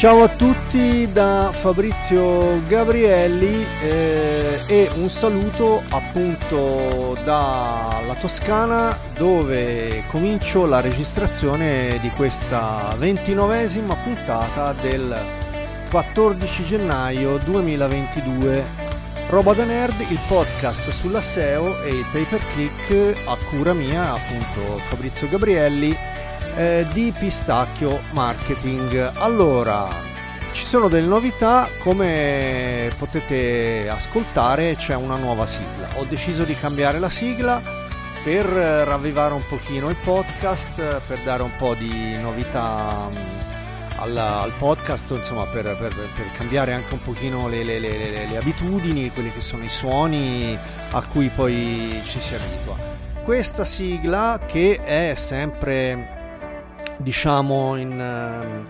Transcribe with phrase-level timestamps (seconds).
[0.00, 10.64] Ciao a tutti da Fabrizio Gabrielli eh, e un saluto appunto dalla Toscana dove comincio
[10.64, 15.22] la registrazione di questa ventinovesima puntata del
[15.90, 18.64] 14 gennaio 2022.
[19.28, 24.14] Roba da Nerd, il podcast sulla SEO e il pay per click a cura mia,
[24.14, 25.94] appunto Fabrizio Gabrielli
[26.56, 29.12] eh, di Pistacchio Marketing.
[29.14, 29.88] Allora,
[30.52, 35.88] ci sono delle novità, come potete ascoltare c'è una nuova sigla.
[35.96, 37.62] Ho deciso di cambiare la sigla
[38.22, 43.16] per ravvivare un pochino il podcast, per dare un po' di novità mm,
[43.98, 48.36] al, al podcast, insomma per, per, per, cambiare anche un pochino le, le, le, le
[48.36, 50.58] abitudini, quelli che sono i suoni
[50.90, 52.76] a cui poi ci si abitua.
[53.22, 56.18] Questa sigla che è sempre
[57.00, 58.64] diciamo in,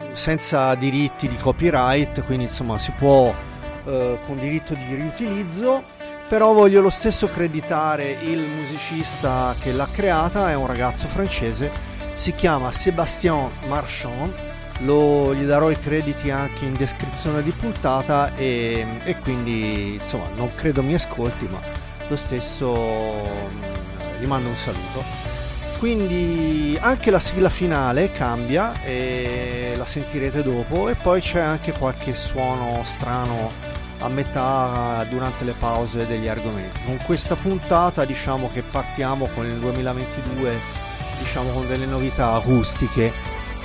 [0.00, 5.84] uh, senza diritti di copyright, quindi insomma si può uh, con diritto di riutilizzo,
[6.28, 11.70] però voglio lo stesso creditare il musicista che l'ha creata, è un ragazzo francese,
[12.12, 18.84] si chiama Sébastien Marchand, lo, gli darò i crediti anche in descrizione di puntata e,
[19.04, 21.60] e quindi insomma non credo mi ascolti ma
[22.08, 25.33] lo stesso mm, gli mando un saluto
[25.78, 32.14] quindi anche la sigla finale cambia e la sentirete dopo e poi c'è anche qualche
[32.14, 33.50] suono strano
[33.98, 36.80] a metà durante le pause degli argomenti.
[36.84, 40.82] Con questa puntata diciamo che partiamo con il 2022
[41.18, 43.12] diciamo con delle novità acustiche.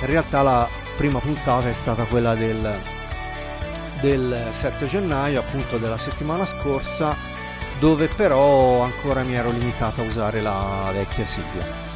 [0.00, 2.78] In realtà la prima puntata è stata quella del,
[4.00, 7.16] del 7 gennaio, appunto della settimana scorsa,
[7.78, 11.89] dove però ancora mi ero limitato a usare la vecchia sigla.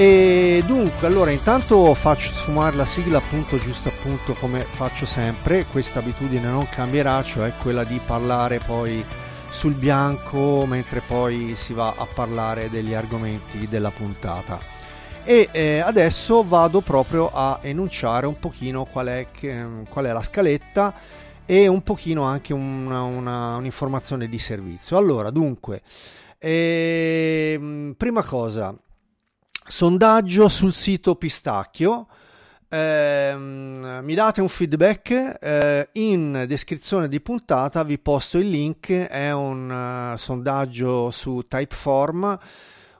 [0.00, 5.98] E dunque, allora intanto faccio sfumare la sigla appunto giusto appunto come faccio sempre, questa
[5.98, 9.04] abitudine non cambierà, cioè quella di parlare poi
[9.50, 14.58] sul bianco mentre poi si va a parlare degli argomenti della puntata.
[15.22, 19.26] E eh, adesso vado proprio a enunciare un pochino qual è,
[19.86, 20.94] qual è la scaletta
[21.44, 24.96] e un pochino anche una, una, un'informazione di servizio.
[24.96, 25.82] Allora, dunque,
[26.38, 28.74] eh, prima cosa,
[29.70, 32.08] sondaggio sul sito Pistacchio.
[32.68, 39.32] Eh, mi date un feedback eh, in descrizione di puntata vi posto il link è
[39.32, 42.38] un uh, sondaggio su Typeform.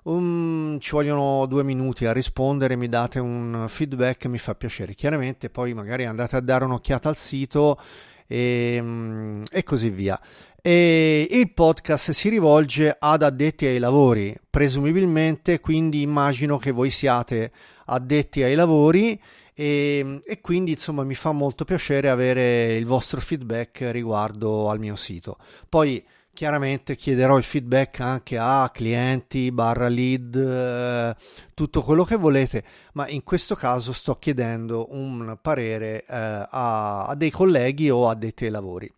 [0.03, 4.95] Um, ci vogliono due minuti a rispondere mi date un feedback mi fa piacere.
[4.95, 7.79] Chiaramente poi magari andate a dare un'occhiata al sito
[8.27, 10.19] e, um, e così via
[10.63, 17.51] e il podcast si rivolge ad addetti ai lavori, presumibilmente, quindi immagino che voi siate
[17.87, 19.21] addetti ai lavori
[19.55, 24.97] e, e, quindi insomma mi fa molto piacere avere il vostro feedback riguardo al mio
[24.97, 25.39] sito.
[25.69, 31.15] Poi chiaramente chiederò il feedback anche a clienti, barra lead, eh,
[31.55, 37.15] tutto quello che volete, ma in questo caso sto chiedendo un parere eh, a, a
[37.15, 38.93] dei colleghi o addetti ai lavori.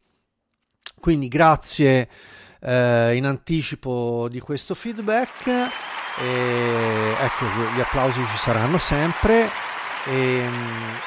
[1.02, 2.08] Quindi grazie
[2.60, 5.48] eh, in anticipo di questo feedback.
[5.48, 9.50] E, ecco, gli applausi ci saranno sempre.
[10.06, 10.44] E,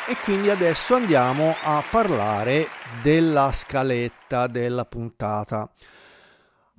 [0.09, 2.67] e, quindi adesso andiamo a parlare
[3.01, 5.69] della scaletta della puntata.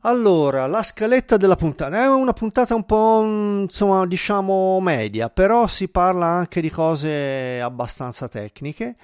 [0.02, 3.22] Allora, la scaletta della puntata è una puntata un po'
[3.62, 8.94] insomma, diciamo media, però si parla anche di cose abbastanza tecniche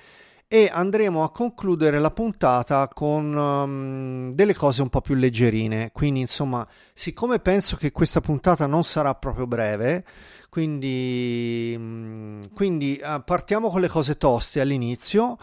[0.53, 5.93] e andremo a concludere la puntata con um, delle cose un po' più leggerine.
[5.95, 10.05] Quindi, insomma, siccome penso che questa puntata non sarà proprio breve,
[10.51, 15.39] quindi, um, quindi uh, partiamo con le cose toste all'inizio.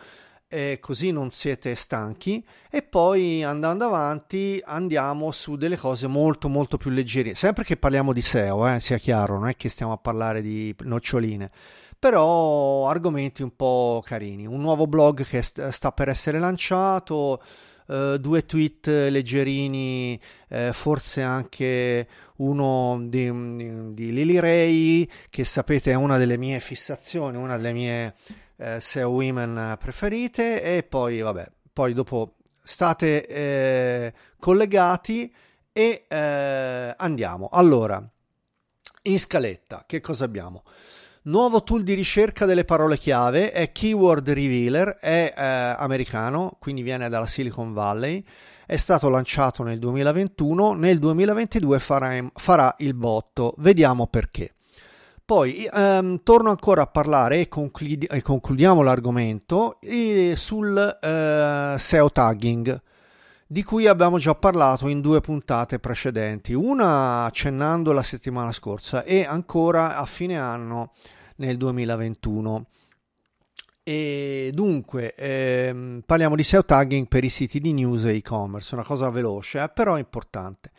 [0.51, 2.43] Eh, così non siete stanchi.
[2.71, 7.35] E poi andando avanti andiamo su delle cose molto molto più leggere.
[7.35, 10.75] Sempre che parliamo di SEO eh, sia chiaro non è che stiamo a parlare di
[10.79, 11.51] noccioline.
[11.99, 14.47] Però argomenti un po' carini.
[14.47, 17.39] Un nuovo blog che sta per essere lanciato,
[17.87, 22.07] eh, due tweet leggerini, eh, forse anche
[22.37, 28.15] uno di, di, Lily Ray, che sapete è una delle mie fissazioni, una delle mie
[28.59, 35.33] eh, SEO women preferite, e poi vabbè, poi dopo state eh, collegati
[35.71, 37.49] e eh, andiamo.
[37.51, 38.05] Allora,
[39.03, 40.63] in scaletta, che cosa abbiamo?
[41.23, 47.09] Nuovo tool di ricerca delle parole chiave è Keyword Revealer, è eh, americano, quindi viene
[47.09, 48.23] dalla Silicon Valley,
[48.65, 54.53] è stato lanciato nel 2021, nel 2022 farà, farà il botto, vediamo perché.
[55.29, 62.11] Poi ehm, torno ancora a parlare e, concludi- e concludiamo l'argomento e sul eh, SEO
[62.11, 62.81] tagging
[63.45, 69.23] di cui abbiamo già parlato in due puntate precedenti, una accennando la settimana scorsa e
[69.23, 70.93] ancora a fine anno
[71.35, 72.65] nel 2021.
[73.83, 78.83] E dunque ehm, parliamo di SEO tagging per i siti di news e e-commerce, una
[78.83, 80.71] cosa veloce, eh, però importante.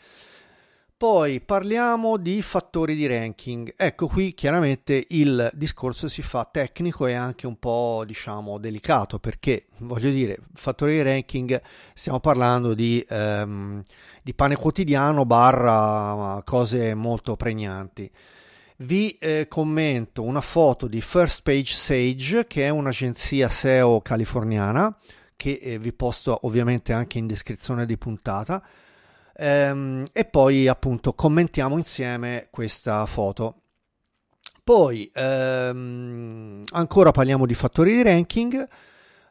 [1.01, 3.73] Poi parliamo di fattori di ranking.
[3.75, 9.69] Ecco qui chiaramente il discorso si fa tecnico e anche un po' diciamo delicato perché
[9.79, 11.59] voglio dire, fattori di ranking
[11.95, 13.83] stiamo parlando di, ehm,
[14.21, 18.11] di pane quotidiano barra cose molto pregnanti.
[18.77, 24.95] Vi eh, commento una foto di First Page Sage che è un'agenzia SEO californiana
[25.35, 28.63] che eh, vi posto ovviamente anche in descrizione di puntata
[29.35, 33.63] ehm, e poi appunto commentiamo insieme questa foto.
[34.63, 38.69] Poi ehm, ancora parliamo di fattori di ranking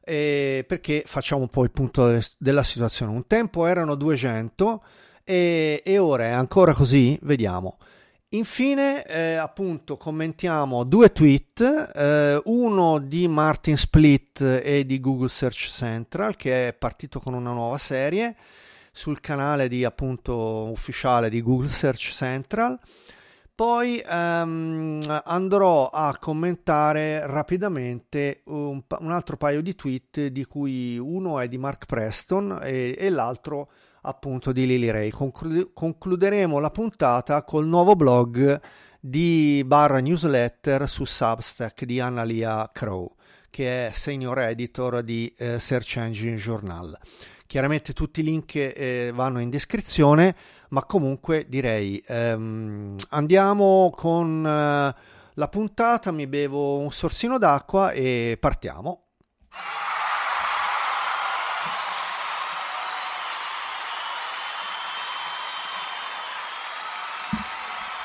[0.04, 3.12] eh, perché facciamo un po' il punto della situazione.
[3.12, 4.84] Un tempo erano 200
[5.24, 7.18] e, e ora è ancora così?
[7.22, 7.78] Vediamo.
[8.30, 15.68] Infine, eh, appunto, commentiamo due tweet, eh, uno di Martin Split e di Google Search
[15.68, 18.36] Central, che è partito con una nuova serie,
[18.92, 22.80] sul canale di appunto ufficiale di Google Search Central.
[23.60, 31.40] Poi um, andrò a commentare rapidamente un, un, altro paio di tweet di cui uno
[31.40, 33.70] è di Mark Preston e, e l'altro
[34.04, 35.10] appunto di Lily Ray.
[35.10, 38.62] Conclu- concluderemo la puntata col nuovo blog
[38.98, 43.16] di barra newsletter su Substack di Analia Crow,
[43.50, 46.98] che è senior editor di eh, Search Engine Journal.
[47.50, 50.36] Chiaramente tutti i link eh, vanno in descrizione,
[50.70, 54.96] ma comunque direi ehm, andiamo con eh,
[55.34, 59.06] la puntata, mi bevo un sorsino d'acqua e partiamo.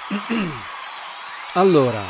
[1.53, 2.03] allora,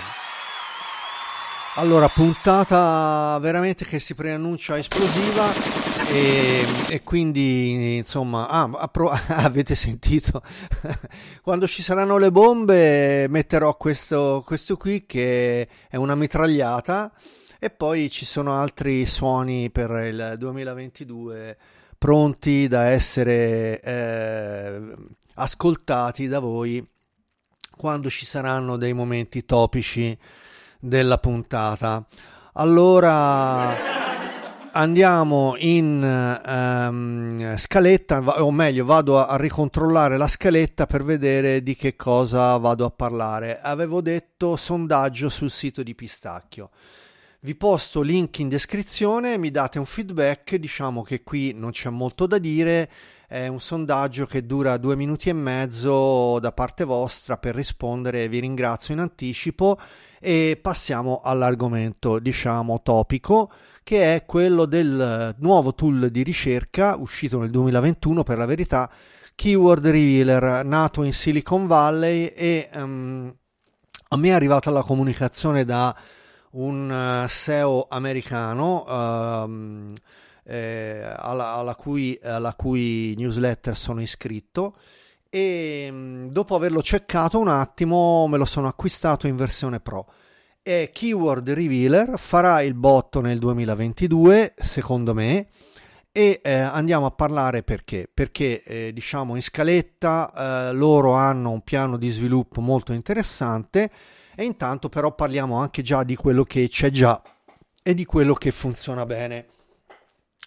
[1.75, 10.43] allora, puntata veramente che si preannuncia esplosiva e, e quindi insomma, ah, appro- avete sentito,
[11.43, 17.13] quando ci saranno le bombe metterò questo, questo qui che è una mitragliata
[17.59, 21.57] e poi ci sono altri suoni per il 2022
[21.97, 24.95] pronti da essere eh,
[25.35, 26.87] ascoltati da voi
[27.77, 30.17] quando ci saranno dei momenti topici
[30.79, 32.07] della puntata.
[32.53, 34.04] Allora
[34.75, 41.77] andiamo in um, scaletta, o meglio, vado a, a, ricontrollare la scaletta per vedere di
[41.77, 43.61] che cosa vado a parlare.
[43.61, 46.71] Avevo detto sondaggio sul sito di Pistacchio.
[47.41, 52.27] Vi posto link in descrizione, mi date un feedback, diciamo che qui non c'è molto
[52.27, 52.91] da dire,
[53.29, 58.39] è un sondaggio che dura due minuti e mezzo da parte vostra per rispondere, vi
[58.39, 59.79] ringrazio in anticipo
[60.19, 63.53] e passiamo all'argomento, diciamo, topico
[63.85, 68.91] che è quello del nuovo tool di ricerca uscito nel 2021 per la verità,
[69.35, 73.33] Keyword Revealer, nato in Silicon Valley e um,
[74.09, 75.95] a me è arrivata la comunicazione da
[76.53, 76.89] un
[77.25, 79.93] uh, SEO americano um,
[80.45, 84.77] eh, alla, alla, cui, alla, cui, newsletter sono iscritto
[85.29, 90.07] e um, dopo averlo checcato un attimo me lo sono acquistato in versione pro
[90.65, 95.49] è Keyword Revealer, farà il botto nel 2022 secondo me
[96.11, 98.09] e eh, andiamo a parlare perché.
[98.13, 103.91] Perché eh, diciamo in scaletta eh, loro hanno un piano di sviluppo molto interessante
[104.35, 107.21] e intanto però parliamo anche già di quello che c'è già
[107.83, 109.49] e di quello che funziona bene.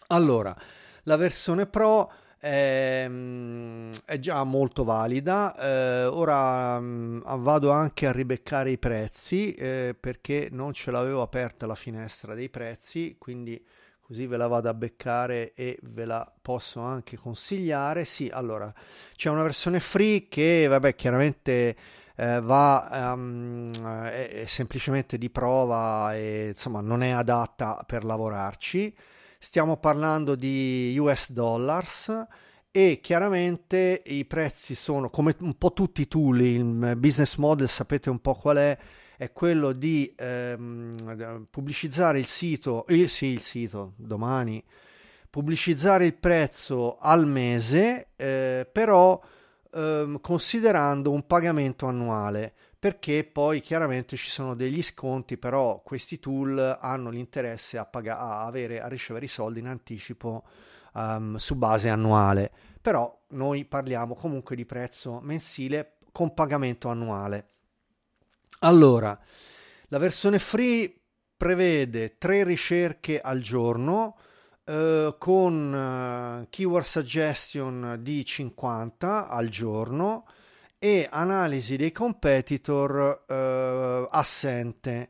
[0.08, 0.56] Allora
[1.04, 5.56] la versione pro è, ehm, è già molto valida.
[5.56, 11.66] Eh, ora mm, vado anche a ribeccare i prezzi eh, perché non ce l'avevo aperta
[11.66, 13.64] la finestra dei prezzi, quindi
[14.02, 18.06] così ve la vado a beccare e ve la posso anche consigliare.
[18.06, 18.74] Sì, allora
[19.16, 21.76] c'è una versione free che, vabbè, chiaramente.
[22.20, 23.72] Eh, va um,
[24.06, 28.92] è, è semplicemente di prova e insomma non è adatta per lavorarci
[29.40, 32.26] stiamo parlando di US dollars
[32.72, 38.10] e chiaramente i prezzi sono come un po' tutti i tool, il business model sapete
[38.10, 38.78] un po' qual è,
[39.18, 44.64] è quello di ehm, pubblicizzare il sito, eh, sì il sito domani,
[45.30, 49.20] pubblicizzare il prezzo al mese, eh, però
[49.74, 56.78] ehm, considerando un pagamento annuale perché poi chiaramente ci sono degli sconti, però questi tool
[56.80, 60.44] hanno l'interesse a, pag- a, avere, a ricevere i soldi in anticipo
[60.94, 67.50] um, su base annuale, però noi parliamo comunque di prezzo mensile con pagamento annuale.
[68.60, 69.20] Allora,
[69.88, 70.94] la versione free
[71.36, 74.18] prevede tre ricerche al giorno
[74.66, 75.74] eh, con
[76.44, 80.26] uh, keyword suggestion di 50 al giorno
[80.80, 85.10] e analisi dei competitor uh, assente.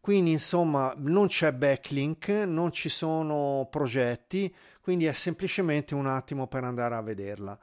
[0.00, 6.64] Quindi insomma non c'è backlink, non ci sono progetti, quindi è semplicemente un attimo per
[6.64, 7.58] andare a vederla.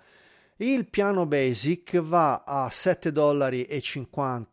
[0.58, 3.68] Il piano basic va a 7,50 dollari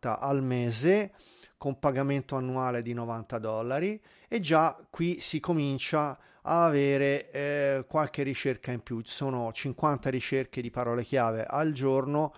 [0.01, 1.11] al mese
[1.57, 8.23] con pagamento annuale di 90 dollari e già qui si comincia a avere eh, qualche
[8.23, 9.01] ricerca in più.
[9.05, 12.33] Sono 50 ricerche di parole chiave al giorno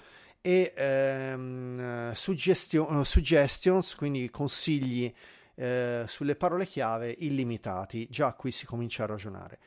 [0.45, 5.11] e ehm, suggestion, suggestions, quindi consigli
[5.55, 8.07] eh, sulle parole chiave illimitati.
[8.11, 9.57] Già qui si comincia a ragionare.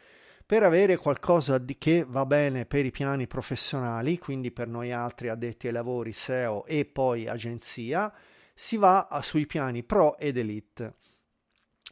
[0.47, 5.29] Per avere qualcosa di che va bene per i piani professionali, quindi per noi altri
[5.29, 8.15] addetti ai lavori, SEO e poi agenzia,
[8.55, 10.95] si va sui piani Pro ed Elite.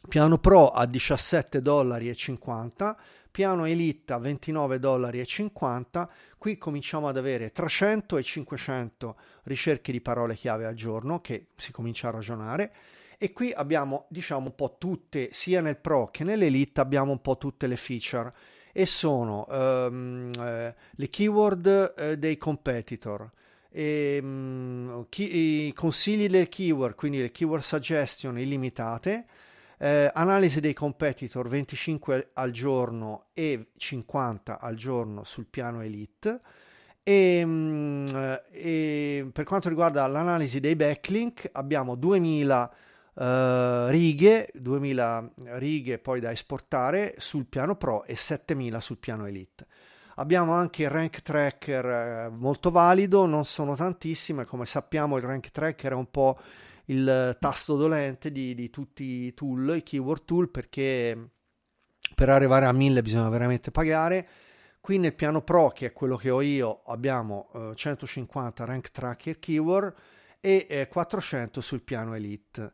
[0.07, 2.15] Piano Pro a 17,50 dollari,
[3.37, 5.23] piano Elite a 29,50 dollari.
[6.39, 11.49] Qui cominciamo ad avere tra 100 e 500 ricerche di parole chiave al giorno, che
[11.55, 12.73] si comincia a ragionare.
[13.19, 17.37] E qui abbiamo, diciamo, un po' tutte, sia nel Pro che nell'Elite, abbiamo un po'
[17.37, 18.33] tutte le feature.
[18.71, 23.29] E sono um, eh, le keyword eh, dei competitor,
[23.69, 29.27] e, um, chi, i consigli del keyword, quindi le keyword suggestion illimitate,
[29.77, 36.41] eh, analisi dei competitor 25 al giorno e 50 al giorno sul piano elite.
[37.03, 38.05] E, mm,
[38.51, 42.71] e per quanto riguarda l'analisi dei backlink abbiamo 2000
[43.13, 49.25] uh, eh, righe 2000 righe poi da esportare sul piano pro e 7000 sul piano
[49.25, 49.67] elite
[50.15, 55.49] abbiamo anche il rank tracker eh, molto valido non sono tantissime come sappiamo il rank
[55.49, 56.37] tracker è un po'
[56.87, 61.29] il tasto dolente di, di tutti i tool, i keyword tool, perché
[62.15, 64.27] per arrivare a 1000 bisogna veramente pagare.
[64.79, 69.39] Qui nel piano Pro, che è quello che ho io, abbiamo eh, 150 rank tracker
[69.39, 69.93] keyword
[70.39, 72.73] e eh, 400 sul piano Elite.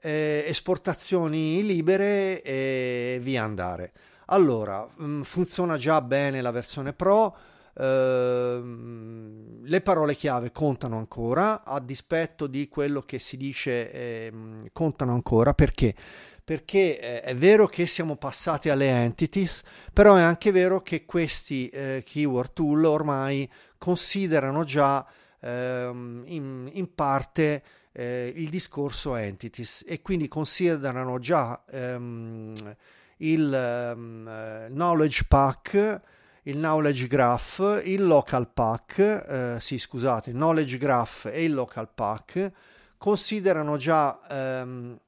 [0.00, 3.92] Eh, esportazioni libere e via andare.
[4.26, 7.36] Allora, mm, funziona già bene la versione Pro
[7.78, 14.32] Ehm, le parole chiave contano ancora, a dispetto di quello che si dice, eh,
[14.72, 15.94] contano ancora perché?
[16.42, 19.62] Perché eh, è vero che siamo passati alle entities,
[19.92, 23.48] però è anche vero che questi eh, keyword tool ormai
[23.78, 25.06] considerano già
[25.40, 27.62] ehm, in, in, parte
[27.92, 32.76] eh, il discorso entities e quindi considerano già ehm,
[33.18, 36.00] il um, knowledge pack
[36.44, 42.52] il knowledge graph, il local pack, eh, sì scusate, knowledge graph e il local pack
[42.96, 44.98] considerano già ehm,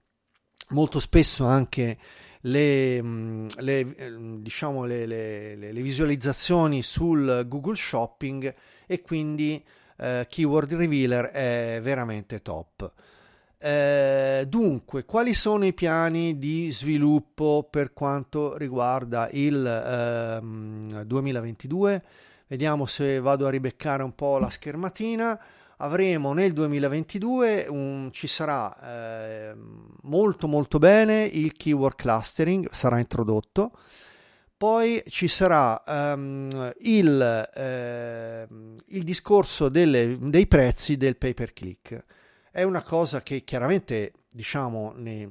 [0.70, 1.98] molto spesso anche
[2.42, 8.54] le, mm, le, ehm, diciamo le, le, visualizzazioni sul Google Shopping
[8.86, 9.62] e quindi
[9.98, 12.92] eh, Keyword Revealer è veramente top.
[13.64, 22.02] Eh, dunque, quali sono i piani di sviluppo per quanto riguarda il ehm, 2022?
[22.48, 25.40] Vediamo se vado a ribeccare un po' la schermatina.
[25.76, 28.76] Avremo nel 2022 un, ci sarà
[29.52, 29.54] eh,
[30.02, 33.70] molto molto bene il keyword clustering, sarà introdotto.
[34.56, 38.48] Poi ci sarà um, il, eh,
[38.86, 42.04] il, discorso delle, dei prezzi del pay per click
[42.52, 45.28] è una cosa che chiaramente, diciamo, ne,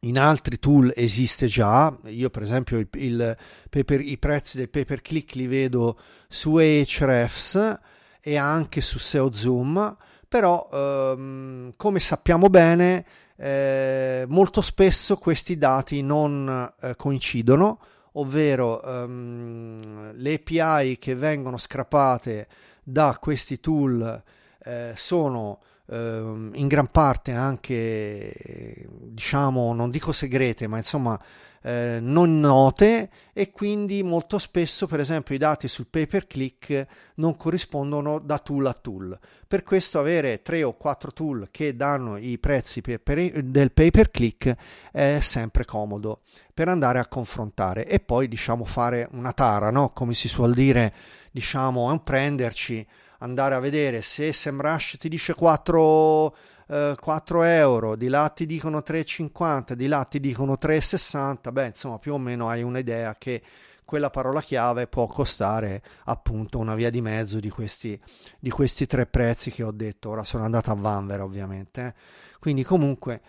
[0.00, 1.94] in altri tool esiste già.
[2.04, 3.36] Io, per esempio, il, il
[3.68, 7.80] paper, i prezzi del pay per click li vedo su Ahrefs
[8.20, 9.96] e anche su SEO Zoom,
[10.28, 13.04] però, ehm, come sappiamo bene,
[13.36, 17.80] eh, molto spesso questi dati non eh, coincidono,
[18.12, 22.46] ovvero ehm, le API che vengono scrapate
[22.84, 24.22] da questi tool
[24.62, 31.20] eh, sono in gran parte anche, diciamo, non dico segrete, ma insomma
[31.66, 36.86] eh, non note e quindi molto spesso, per esempio, i dati sul pay per click
[37.16, 39.18] non corrispondono da tool a tool.
[39.46, 43.90] Per questo avere tre o quattro tool che danno i prezzi per, per, del pay
[43.90, 44.54] per click
[44.92, 46.20] è sempre comodo
[46.52, 49.90] per andare a confrontare e poi diciamo fare una tara, no?
[49.90, 50.94] come si suol dire,
[51.30, 52.86] diciamo, prenderci
[53.24, 56.36] andare a vedere se SEMrush ti dice 4,
[56.68, 61.98] eh, 4 euro, di là ti dicono 3,50, di là ti dicono 3,60, beh insomma
[61.98, 63.42] più o meno hai un'idea che
[63.84, 67.98] quella parola chiave può costare appunto una via di mezzo di questi,
[68.38, 70.10] di questi tre prezzi che ho detto.
[70.10, 71.86] Ora sono andato a Vanver ovviamente.
[71.86, 71.94] Eh.
[72.38, 73.20] Quindi comunque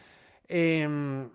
[0.46, 1.30] ehm,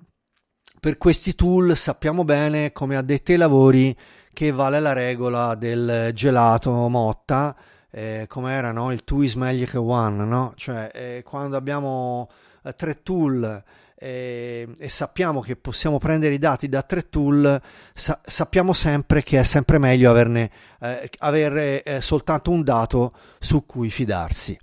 [0.81, 3.97] per questi tool sappiamo bene come addetti ai lavori
[4.33, 7.55] che vale la regola del gelato motta
[7.91, 8.93] eh, come era no?
[8.93, 10.53] il two is che one no?
[10.57, 12.31] cioè eh, quando abbiamo
[12.63, 13.63] eh, tre tool
[14.03, 17.61] e, e, sappiamo che possiamo prendere i dati da tre tool,
[17.93, 23.67] sa- sappiamo sempre che è sempre meglio averne, eh, avere eh, soltanto un dato su
[23.67, 24.59] cui fidarsi.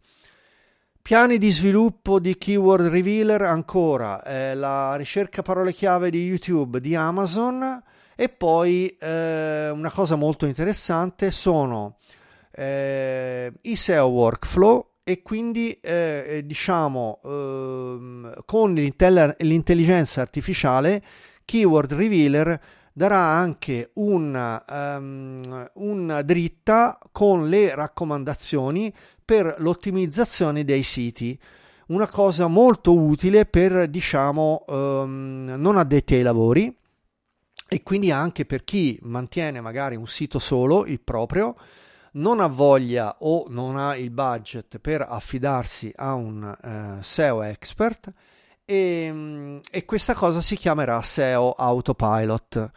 [1.00, 6.96] Piani di sviluppo di keyword revealer ancora, eh, la ricerca parole chiave di YouTube, di
[6.96, 7.81] Amazon
[8.15, 11.98] e poi eh, una cosa molto interessante sono
[12.58, 21.04] eh, i SEO workflow e quindi eh, eh, diciamo eh, con l'intelligenza artificiale
[21.46, 22.60] Keyword Revealer
[22.92, 28.92] darà anche una, um, una dritta con le raccomandazioni
[29.24, 31.40] per l'ottimizzazione dei siti.
[31.88, 36.76] Una cosa molto utile per diciamo um, non addetti ai lavori
[37.70, 41.56] e quindi anche per chi mantiene magari un sito solo il proprio
[42.18, 46.58] non ha voglia o non ha il budget per affidarsi a un
[47.00, 48.12] uh, SEO expert
[48.66, 52.72] e, mm, e, questa cosa si chiamerà SEO Autopilot.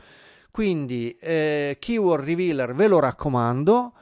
[0.52, 3.94] Quindi eh, Keyword Revealer ve lo raccomando.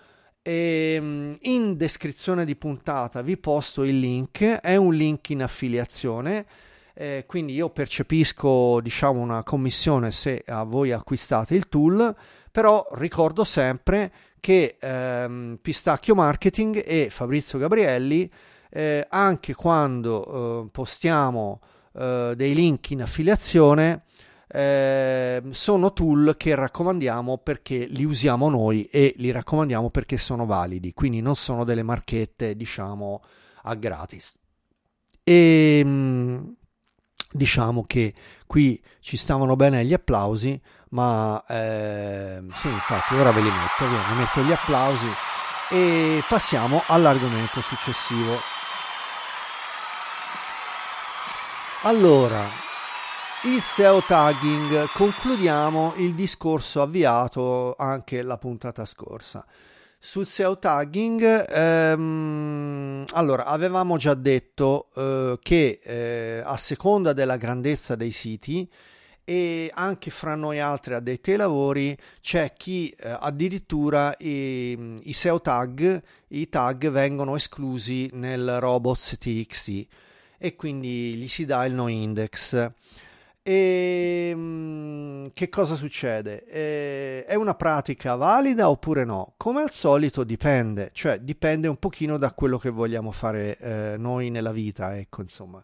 [0.42, 6.46] E mm, in descrizione di puntata vi posto il link, è un link in affiliazione.
[7.00, 12.12] Eh, quindi io percepisco diciamo una commissione se a voi acquistate il tool
[12.50, 18.28] però ricordo sempre che ehm, Pistacchio Marketing e Fabrizio Gabrielli,
[18.70, 21.60] eh, anche quando eh, postiamo
[21.94, 24.02] eh, dei link in affiliazione,
[24.48, 30.92] ehm, sono tool che raccomandiamo perché li usiamo noi e li raccomandiamo perché sono validi,
[30.92, 33.22] quindi non sono delle marchette, diciamo,
[33.62, 34.36] a gratis.
[35.22, 36.56] E ehm,
[37.30, 38.14] diciamo che
[38.46, 40.60] qui ci stavano bene gli applausi
[40.90, 45.08] ma eh, sì infatti ora ve li metto via, vi metto gli applausi
[45.70, 48.38] e passiamo all'argomento successivo.
[51.82, 52.42] Allora
[53.44, 59.44] il SEO tagging concludiamo il discorso avviato anche la puntata scorsa
[60.00, 67.96] sul SEO tagging ehm, allora avevamo già detto eh, che eh, a seconda della grandezza
[67.96, 68.68] dei siti
[69.24, 75.42] e anche fra noi altri addetti ai lavori c'è chi eh, addirittura i, i, SEO
[75.42, 79.86] tag, i tag vengono esclusi nel robots TXT
[80.38, 82.70] e quindi gli si dà il no index.
[83.50, 86.44] E mm, che cosa succede?
[86.44, 89.32] E, è una pratica valida oppure no?
[89.38, 94.28] Come al solito dipende, cioè dipende un pochino da quello che vogliamo fare eh, noi
[94.28, 95.62] nella vita, ecco insomma.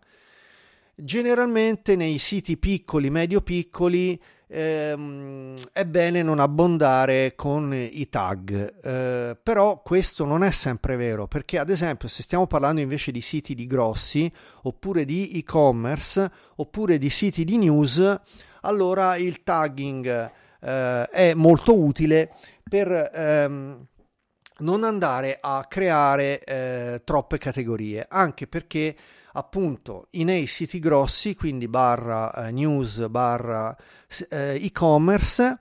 [0.94, 9.36] Generalmente nei siti piccoli, medio piccoli, ehm, è bene non abbondare con i tag, eh,
[9.42, 13.54] però questo non è sempre vero, perché ad esempio se stiamo parlando invece di siti
[13.54, 14.30] di grossi,
[14.62, 18.20] oppure di e-commerce, oppure di siti di news,
[18.62, 20.30] allora il tagging
[20.60, 22.32] eh, è molto utile
[22.68, 23.10] per...
[23.14, 23.86] Ehm,
[24.56, 28.94] non andare a creare eh, troppe categorie, anche perché
[29.36, 33.76] appunto nei siti grossi, quindi barra eh, news, barra
[34.28, 35.58] eh, e-commerce,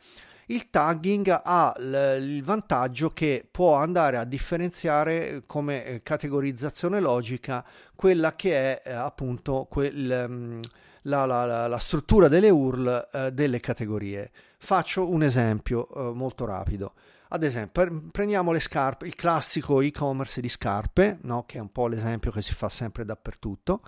[0.47, 7.65] il tagging ha l- il vantaggio che può andare a differenziare come eh, categorizzazione logica
[7.95, 10.59] quella che è eh, appunto quel, um,
[11.03, 14.31] la, la, la, struttura delle URL eh, delle categorie.
[14.57, 16.93] Faccio un esempio eh, molto rapido.
[17.33, 21.45] Ad esempio, prendiamo le scarpe, il classico e-commerce di scarpe, no?
[21.47, 23.81] che è un po' l'esempio che si fa sempre dappertutto.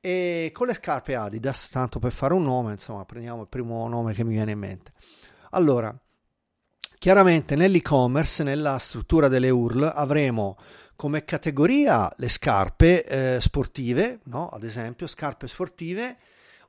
[0.00, 4.14] E con le scarpe Adidas, tanto per fare un nome, insomma, prendiamo il primo nome
[4.14, 4.94] che mi viene in mente.
[5.50, 5.96] Allora,
[6.98, 10.56] chiaramente nell'e-commerce, nella struttura delle URL, avremo
[10.96, 14.48] come categoria le scarpe eh, sportive, no?
[14.48, 16.16] ad esempio, scarpe sportive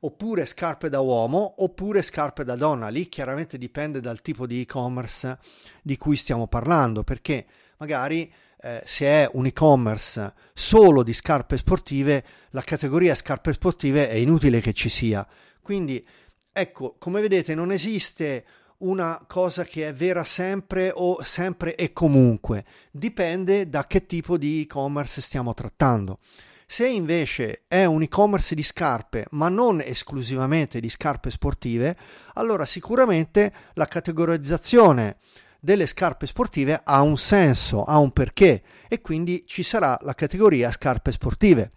[0.05, 2.89] oppure scarpe da uomo oppure scarpe da donna.
[2.89, 5.37] Lì chiaramente dipende dal tipo di e-commerce
[5.81, 7.45] di cui stiamo parlando, perché
[7.77, 14.15] magari eh, se è un e-commerce solo di scarpe sportive, la categoria scarpe sportive è
[14.15, 15.27] inutile che ci sia.
[15.61, 16.05] Quindi
[16.51, 18.45] ecco, come vedete non esiste
[18.83, 24.61] una cosa che è vera sempre o sempre e comunque, dipende da che tipo di
[24.61, 26.19] e-commerce stiamo trattando.
[26.73, 31.95] Se invece è un e-commerce di scarpe, ma non esclusivamente di scarpe sportive,
[32.33, 35.17] allora sicuramente la categorizzazione
[35.59, 40.71] delle scarpe sportive ha un senso, ha un perché e quindi ci sarà la categoria
[40.71, 41.69] scarpe sportive.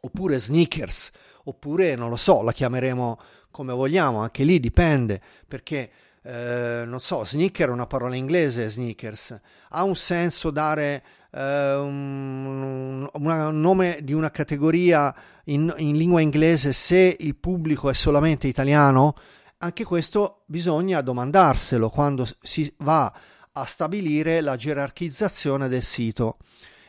[0.00, 1.10] Oppure sneakers
[1.44, 3.20] oppure non lo so, la chiameremo
[3.52, 5.88] come vogliamo, anche lì dipende perché
[6.22, 13.08] eh, non so, sneaker è una parola inglese, sneakers, ha un senso dare eh, un,
[13.12, 15.14] un, nome di una categoria
[15.44, 19.14] in, in lingua inglese se il pubblico è solamente italiano?
[19.58, 23.12] Anche questo bisogna domandarselo quando si va
[23.52, 26.38] a stabilire la gerarchizzazione del sito.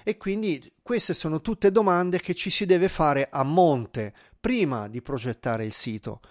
[0.03, 5.01] E quindi queste sono tutte domande che ci si deve fare a monte prima di
[5.01, 6.21] progettare il sito.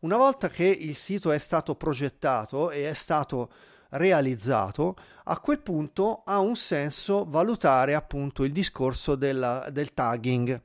[0.00, 3.50] Una volta che il sito è stato progettato e è stato
[3.90, 10.60] realizzato, a quel punto ha un senso valutare appunto il discorso della, del tagging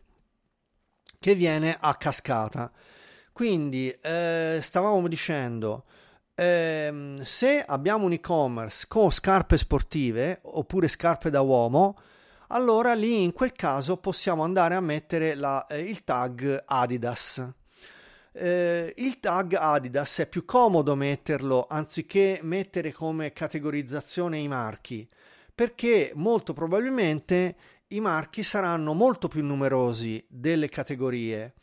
[1.20, 2.72] che viene a cascata.
[3.32, 5.86] Quindi eh, stavamo dicendo,
[6.36, 11.98] eh, se abbiamo un e-commerce con scarpe sportive oppure scarpe da uomo,
[12.50, 17.54] allora lì in quel caso possiamo andare a mettere la, eh, il tag Adidas
[18.34, 25.08] eh, il tag Adidas è più comodo metterlo anziché mettere come categorizzazione i marchi,
[25.54, 27.56] perché molto probabilmente
[27.90, 31.54] i marchi saranno molto più numerosi delle categorie.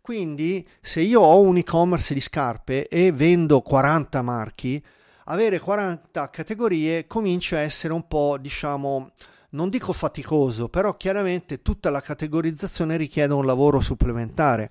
[0.00, 4.82] Quindi, se io ho un e-commerce di scarpe e vendo 40 marchi,
[5.24, 9.10] avere 40 categorie comincia a essere un po', diciamo,
[9.50, 14.70] non dico faticoso, però chiaramente tutta la categorizzazione richiede un lavoro supplementare.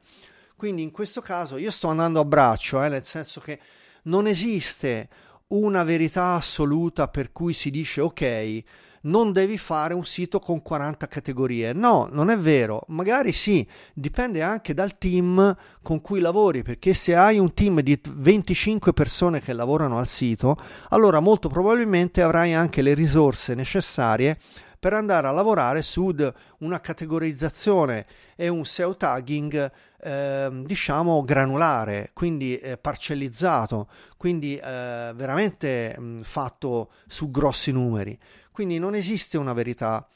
[0.59, 3.61] Quindi in questo caso io sto andando a braccio, eh, nel senso che
[4.03, 5.07] non esiste
[5.47, 8.63] una verità assoluta per cui si dice ok,
[9.03, 11.71] non devi fare un sito con 40 categorie.
[11.71, 12.83] No, non è vero.
[12.89, 17.97] Magari sì, dipende anche dal team con cui lavori, perché se hai un team di
[18.05, 20.57] 25 persone che lavorano al sito,
[20.89, 24.37] allora molto probabilmente avrai anche le risorse necessarie
[24.79, 26.15] per andare a lavorare su
[26.59, 35.95] una categorizzazione e un SEO tagging eh, diciamo granulare, quindi eh, parcellizzato, quindi eh, veramente
[35.99, 38.17] mh, fatto su grossi numeri.
[38.51, 40.07] Quindi non esiste una verità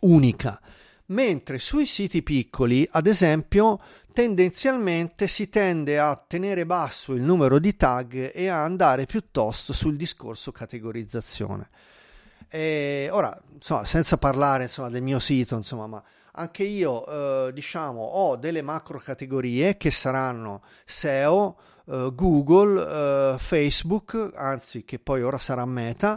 [0.00, 0.60] unica.
[1.06, 3.78] Mentre sui siti piccoli, ad esempio,
[4.12, 9.96] tendenzialmente si tende a tenere basso il numero di tag e a andare piuttosto sul
[9.96, 11.68] discorso categorizzazione.
[12.54, 16.00] E ora, insomma, senza parlare insomma, del mio sito, insomma, ma
[16.34, 24.30] anche io, eh, diciamo, ho delle macro categorie che saranno SEO, eh, Google, eh, Facebook,
[24.36, 26.16] anzi che poi ora sarà Meta,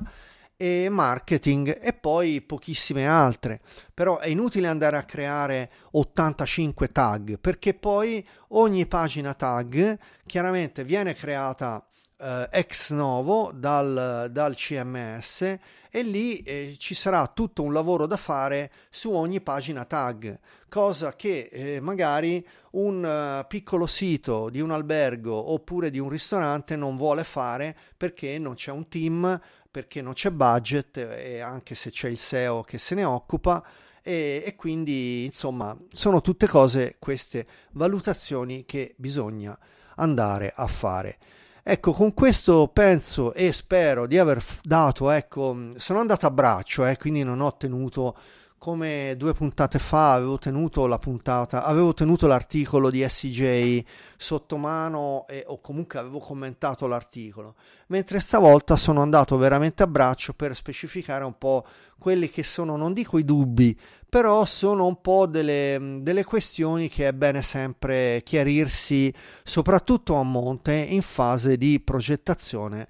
[0.58, 3.62] e marketing e poi pochissime altre.
[3.94, 11.14] Però è inutile andare a creare 85 tag perché poi ogni pagina tag chiaramente viene
[11.14, 11.86] creata
[12.18, 15.42] eh, ex novo dal, dal CMS
[15.90, 20.40] e lì eh, ci sarà tutto un lavoro da fare su ogni pagina tag,
[20.70, 26.76] cosa che eh, magari un uh, piccolo sito di un albergo oppure di un ristorante
[26.76, 29.40] non vuole fare perché non c'è un team,
[29.78, 33.64] perché non c'è budget e anche se c'è il SEO che se ne occupa.
[34.02, 39.56] E, e quindi insomma sono tutte cose queste valutazioni che bisogna
[39.98, 41.20] andare a fare.
[41.62, 46.98] Ecco, con questo penso e spero di aver dato, ecco, sono andato a braccio, eh,
[46.98, 48.18] quindi non ho tenuto
[48.58, 53.84] come due puntate fa avevo tenuto la puntata, avevo tenuto l'articolo di SJ
[54.18, 57.56] sotto mano e, o comunque avevo commentato l'articolo,
[57.88, 61.66] mentre stavolta sono andato veramente a braccio per specificare un po'
[62.00, 63.78] quelli che sono, non dico i dubbi,
[64.10, 70.74] però sono un po' delle, delle questioni che è bene sempre chiarirsi, soprattutto a monte
[70.74, 72.88] in fase di progettazione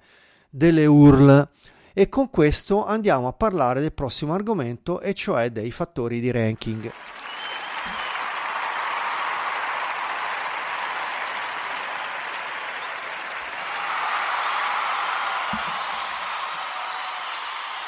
[0.48, 1.48] delle URL.
[1.98, 6.92] E con questo andiamo a parlare del prossimo argomento, e cioè dei fattori di ranking.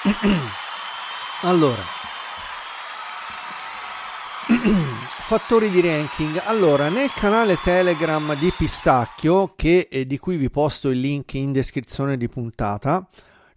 [1.42, 1.82] allora,
[5.22, 6.42] fattori di ranking.
[6.46, 11.52] Allora, nel canale Telegram di Pistacchio, che, eh, di cui vi posto il link in
[11.52, 13.08] descrizione di puntata,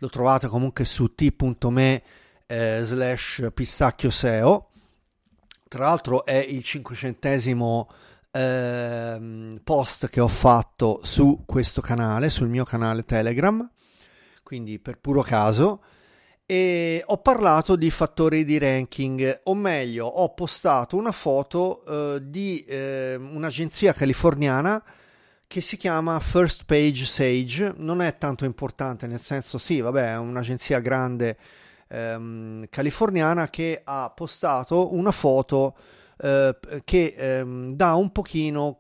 [0.04, 2.04] lo trovate comunque su t.me
[2.46, 4.70] eh, slash pistacchio SEO.
[5.70, 7.90] Tra l'altro è il cinquecentesimo
[8.32, 13.68] ehm, post che ho fatto su questo canale, sul mio canale Telegram,
[14.44, 15.82] quindi per puro caso,
[16.46, 22.62] e ho parlato di fattori di ranking, o meglio, ho postato una foto eh, di
[22.66, 24.84] eh, un'agenzia californiana
[25.54, 30.18] che si chiama First Page Sage, non è tanto importante, nel senso sì, vabbè, è
[30.18, 31.38] un'agenzia grande
[31.90, 35.78] ehm, californiana che ha postato una foto
[36.18, 38.80] eh, che ehm, dà un pochino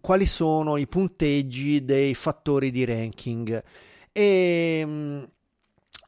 [0.00, 3.62] quali sono i punteggi dei fattori di ranking
[4.10, 5.28] e, ehm,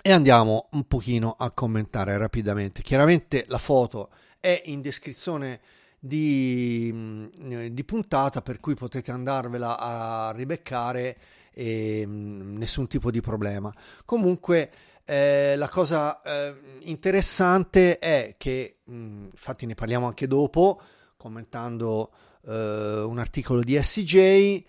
[0.01, 2.81] e andiamo un pochino a commentare rapidamente.
[2.81, 4.09] Chiaramente la foto
[4.41, 5.61] è in descrizione
[6.07, 7.31] di,
[7.71, 11.17] di puntata per cui potete andarvela a ribeccare
[11.53, 13.73] e nessun tipo di problema.
[14.05, 14.71] Comunque
[15.05, 20.81] eh, la cosa eh, interessante è che, mh, infatti ne parliamo anche dopo,
[21.17, 22.11] commentando
[22.45, 24.65] eh, un articolo di SJ,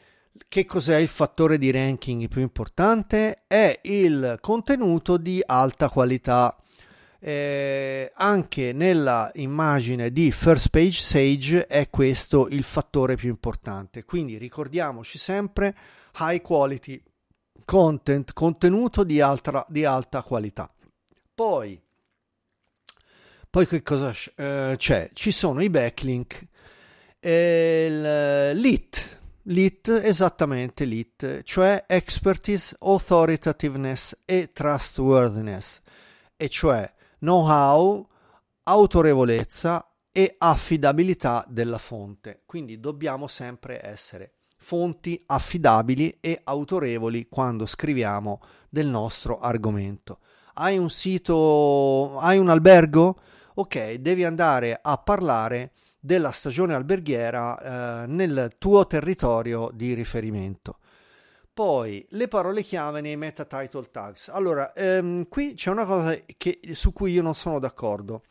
[0.48, 3.44] che cos'è il fattore di ranking più importante?
[3.48, 6.56] È il contenuto di alta qualità.
[7.28, 14.06] Eh, anche nella immagine di First Page Sage è questo il fattore più importante.
[14.06, 15.76] Quindi ricordiamoci sempre
[16.20, 17.04] high quality
[17.66, 20.74] content, contenuto di, altra, di alta qualità.
[21.36, 21.78] Poi,
[23.50, 25.10] poi che cosa eh, c'è?
[25.12, 26.48] Ci sono i backlink,
[27.20, 35.82] eh, l'IT, l'IT esattamente l'IT, cioè expertise, authoritativeness e trustworthiness,
[36.38, 38.08] e cioè know-how,
[38.64, 42.44] autorevolezza e affidabilità della fonte.
[42.46, 50.20] Quindi dobbiamo sempre essere fonti affidabili e autorevoli quando scriviamo del nostro argomento.
[50.56, 53.20] Hai un sito, hai un albergo?
[53.56, 60.80] Ok, devi andare a parlare della stagione alberghiera eh, nel tuo territorio di riferimento.
[61.58, 64.28] Poi le parole chiave nei meta title tags.
[64.28, 68.22] Allora, ehm, qui c'è una cosa che, su cui io non sono d'accordo.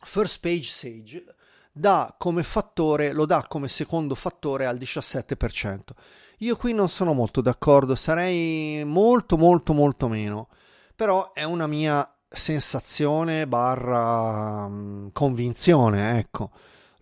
[0.00, 1.24] First page sage
[1.70, 5.94] dà come fattore, lo dà come secondo fattore al 17%.
[6.38, 10.48] Io qui non sono molto d'accordo, sarei molto molto molto meno,
[10.96, 14.68] però è una mia sensazione barra
[15.12, 16.50] convinzione, ecco.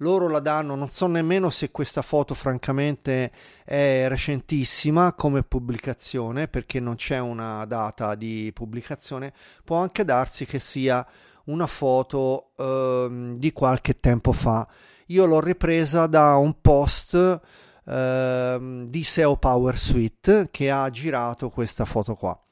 [0.02, 3.30] Loro la danno, non so nemmeno se questa foto francamente
[3.64, 10.58] è recentissima come pubblicazione perché non c'è una data di pubblicazione, può anche darsi che
[10.58, 11.06] sia
[11.44, 14.66] una foto eh, di qualche tempo fa.
[15.08, 17.40] Io l'ho ripresa da un post
[17.84, 22.42] eh, di SEO Power Suite che ha girato questa foto qua.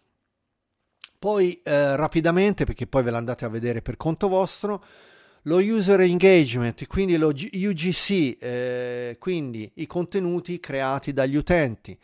[1.18, 4.82] Poi eh, rapidamente, perché poi ve l'andate a vedere per conto vostro,
[5.42, 11.96] lo user engagement, quindi lo UGC, eh, quindi i contenuti creati dagli utenti,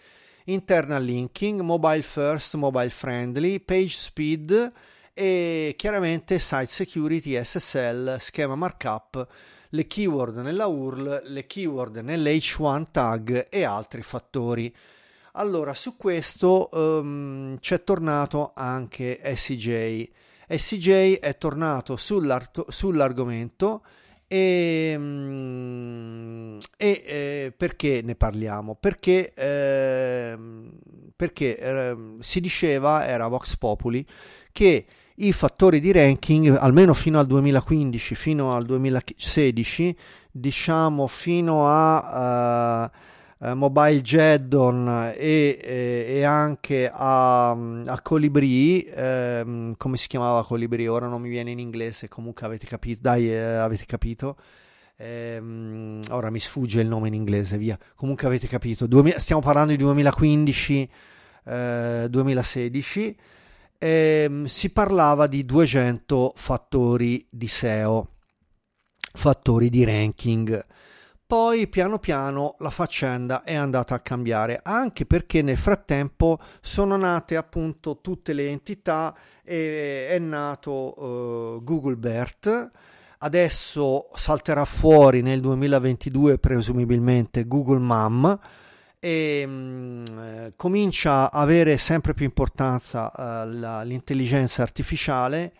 [0.45, 4.73] internal linking, mobile first, mobile friendly, page speed,
[5.13, 9.27] e chiaramente site security, SSL, schema markup,
[9.71, 14.75] le keyword nella URL, le keyword nell'H1 tag e altri fattori.
[15.33, 20.09] Allora, su questo um, c'è tornato anche SJ.
[20.49, 23.83] SJ è tornato sull'argomento
[24.27, 28.75] e, um, e eh, perché ne parliamo?
[28.75, 30.39] Perché, eh,
[31.15, 34.05] perché eh, si diceva, era Vox Populi,
[34.51, 39.97] che i fattori di ranking, almeno fino al 2015, fino al 2016,
[40.31, 42.99] diciamo fino a uh,
[43.51, 50.87] uh, Mobile Geddon e, e, e anche a, a Colibri, um, come si chiamava Colibri?
[50.89, 54.37] Ora non mi viene in inglese, comunque avete capito, dai, eh, avete capito.
[54.97, 57.79] Um, ora mi sfugge il nome in inglese, via.
[57.95, 60.91] Comunque avete capito, 2000, stiamo parlando di 2015,
[61.45, 63.17] uh, 2016
[63.85, 68.09] ehm, si parlava di 200 fattori di SEO,
[69.13, 70.67] fattori di ranking.
[71.35, 77.35] Poi piano piano la faccenda è andata a cambiare, anche perché nel frattempo sono nate
[77.35, 82.71] appunto tutte le entità e è nato uh, Google BERT,
[83.19, 88.39] adesso salterà fuori nel 2022 presumibilmente Google MAM,
[89.01, 95.53] e mh, mm, comincia a avere sempre più importanza uh, la, l'intelligenza artificiale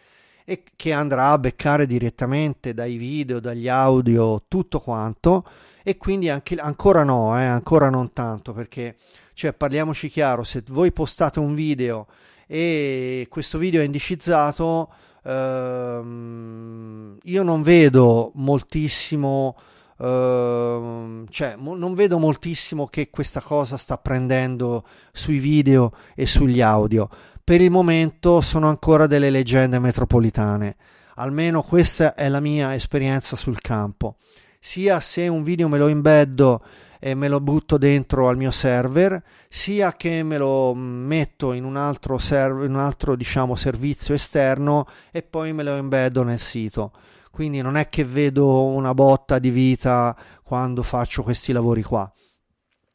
[0.45, 5.45] e che andrà a beccare direttamente dai video, dagli audio, tutto quanto
[5.83, 8.97] e quindi anche, ancora no, eh, ancora non tanto perché
[9.33, 12.07] cioè parliamoci chiaro, se voi postate un video
[12.47, 14.93] e questo video è indicizzato,
[15.25, 19.57] ehm, io non vedo moltissimo
[19.97, 26.61] Uh, cioè, mo- non vedo moltissimo che questa cosa sta prendendo sui video e sugli
[26.61, 27.09] audio.
[27.45, 30.77] Per il momento sono ancora delle leggende metropolitane.
[31.17, 34.17] Almeno questa è la mia esperienza sul campo.
[34.59, 36.65] Sia se un video me lo imbeddo
[36.99, 41.77] e me lo butto dentro al mio server, sia che me lo metto in un
[41.77, 46.93] altro, server, un altro diciamo, servizio esterno e poi me lo embeddo nel sito.
[47.31, 52.11] Quindi non è che vedo una botta di vita quando faccio questi lavori qua.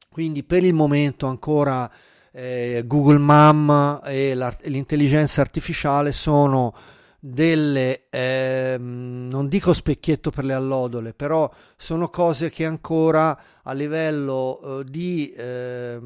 [0.09, 1.87] Quindi per il momento ancora
[2.31, 6.73] eh, Google Mam e l'intelligenza artificiale sono
[7.19, 14.79] delle, eh, non dico specchietto per le allodole, però sono cose che ancora a livello
[14.79, 15.99] eh, di eh,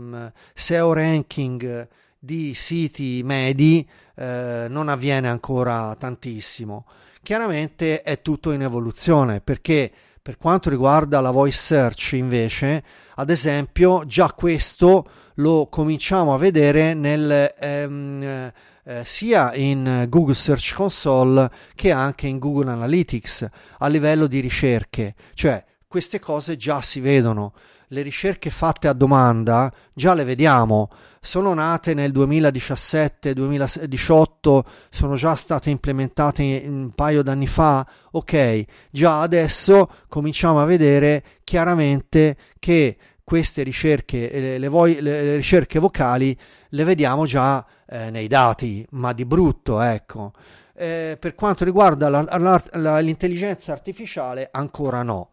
[0.53, 6.85] SEO ranking di siti medi eh, non avviene ancora tantissimo.
[7.21, 12.81] Chiaramente è tutto in evoluzione perché per quanto riguarda la voice search invece,
[13.15, 15.05] ad esempio, già questo
[15.35, 18.51] lo cominciamo a vedere nel ehm,
[18.85, 23.47] eh, sia in Google Search Console che anche in Google Analytics
[23.79, 27.53] a livello di ricerche, cioè queste cose già si vedono.
[27.89, 30.89] Le ricerche fatte a domanda già le vediamo,
[31.21, 39.87] sono nate nel 2017-2018, sono già state implementate un paio d'anni fa, ok, già adesso
[40.09, 46.37] cominciamo a vedere chiaramente che queste ricerche, le, le, vo- le ricerche vocali,
[46.69, 50.33] le vediamo già eh, nei dati, ma di brutto, ecco.
[50.75, 55.29] Eh, per quanto riguarda la, la, la, l'intelligenza artificiale, ancora no.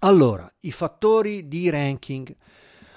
[0.00, 2.34] Allora, i fattori di ranking.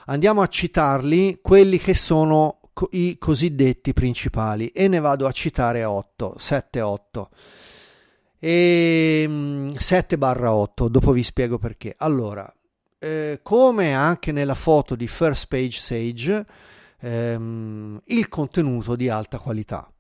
[0.06, 5.84] Andiamo a citarli, quelli che sono co- i cosiddetti principali, e ne vado a citare
[5.84, 7.30] 8, 7, 8.
[8.44, 11.96] E 7 barra 8, dopo vi spiego perché.
[11.98, 12.52] Allora,
[13.04, 16.46] eh, come anche nella foto di First Page Sage,
[17.00, 19.92] ehm, il contenuto di alta qualità.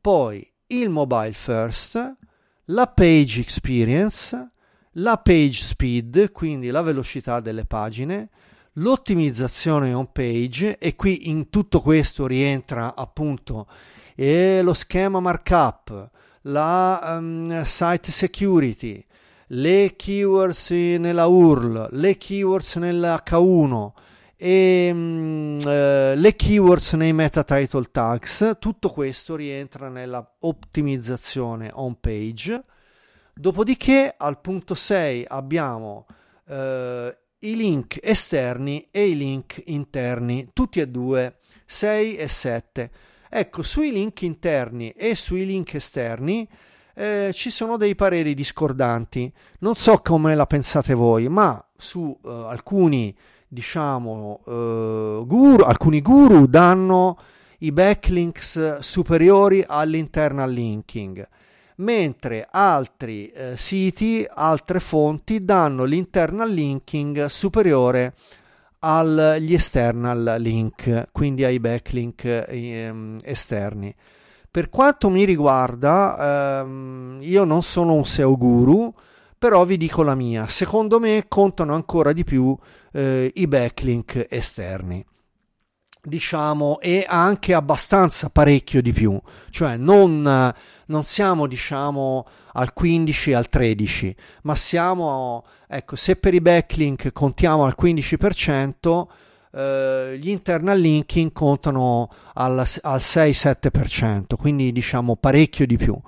[0.00, 2.16] Poi il mobile first,
[2.64, 4.50] la page experience,
[4.92, 8.28] la page speed, quindi la velocità delle pagine,
[8.72, 13.68] l'ottimizzazione home page e qui in tutto questo rientra appunto
[14.16, 16.10] eh, lo schema markup,
[16.42, 19.04] la um, site security,
[19.48, 23.90] le keywords nella URL, le keywords nell'H1
[24.36, 31.96] e um, eh, le keywords nei meta title tags, tutto questo rientra nella ottimizzazione home
[32.00, 32.62] page.
[33.34, 36.06] Dopodiché al punto 6 abbiamo
[36.46, 42.90] eh, i link esterni e i link interni, tutti e due, 6 e 7.
[43.30, 46.48] Ecco, sui link interni e sui link esterni
[46.98, 49.32] eh, ci sono dei pareri discordanti.
[49.60, 56.46] Non so come la pensate voi, ma su eh, alcuni, diciamo, eh, guru, alcuni guru
[56.46, 57.16] danno
[57.58, 61.28] i backlinks superiori all'internal linking
[61.76, 68.14] mentre altri eh, siti, altre fonti danno l'internal linking superiore
[68.80, 73.94] agli external link, quindi ai backlink eh, esterni.
[74.50, 78.92] Per quanto mi riguarda, ehm, io non sono un SEO guru,
[79.38, 80.46] però vi dico la mia.
[80.46, 82.56] Secondo me contano ancora di più
[82.92, 85.04] eh, i backlink esterni
[86.08, 90.54] diciamo, e anche abbastanza parecchio di più, cioè non,
[90.86, 97.64] non siamo, diciamo, al 15 al 13, ma siamo, ecco, se per i backlink contiamo
[97.64, 99.06] al 15%,
[99.52, 105.98] eh, gli internal linking contano al, al 6-7%, quindi diciamo parecchio di più.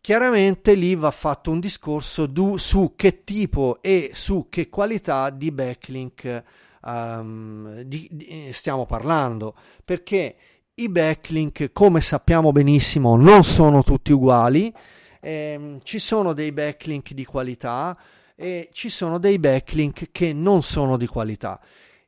[0.00, 5.52] Chiaramente lì va fatto un discorso du, su che tipo e su che qualità di
[5.52, 6.42] backlink
[6.82, 10.36] um, di, di, stiamo parlando, perché
[10.74, 14.72] i backlink, come sappiamo benissimo, non sono tutti uguali,
[15.20, 17.98] ehm, ci sono dei backlink di qualità
[18.34, 21.60] e ci sono dei backlink che non sono di qualità.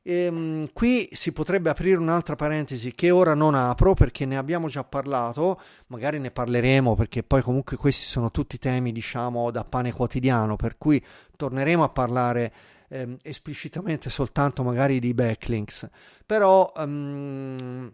[0.04, 4.82] Ehm, qui si potrebbe aprire un'altra parentesi che ora non apro perché ne abbiamo già
[4.82, 10.56] parlato, magari ne parleremo perché poi comunque questi sono tutti temi diciamo da pane quotidiano,
[10.56, 11.02] per cui
[11.36, 12.52] torneremo a parlare
[12.88, 15.88] ehm, esplicitamente soltanto magari di backlinks,
[16.26, 17.92] però um,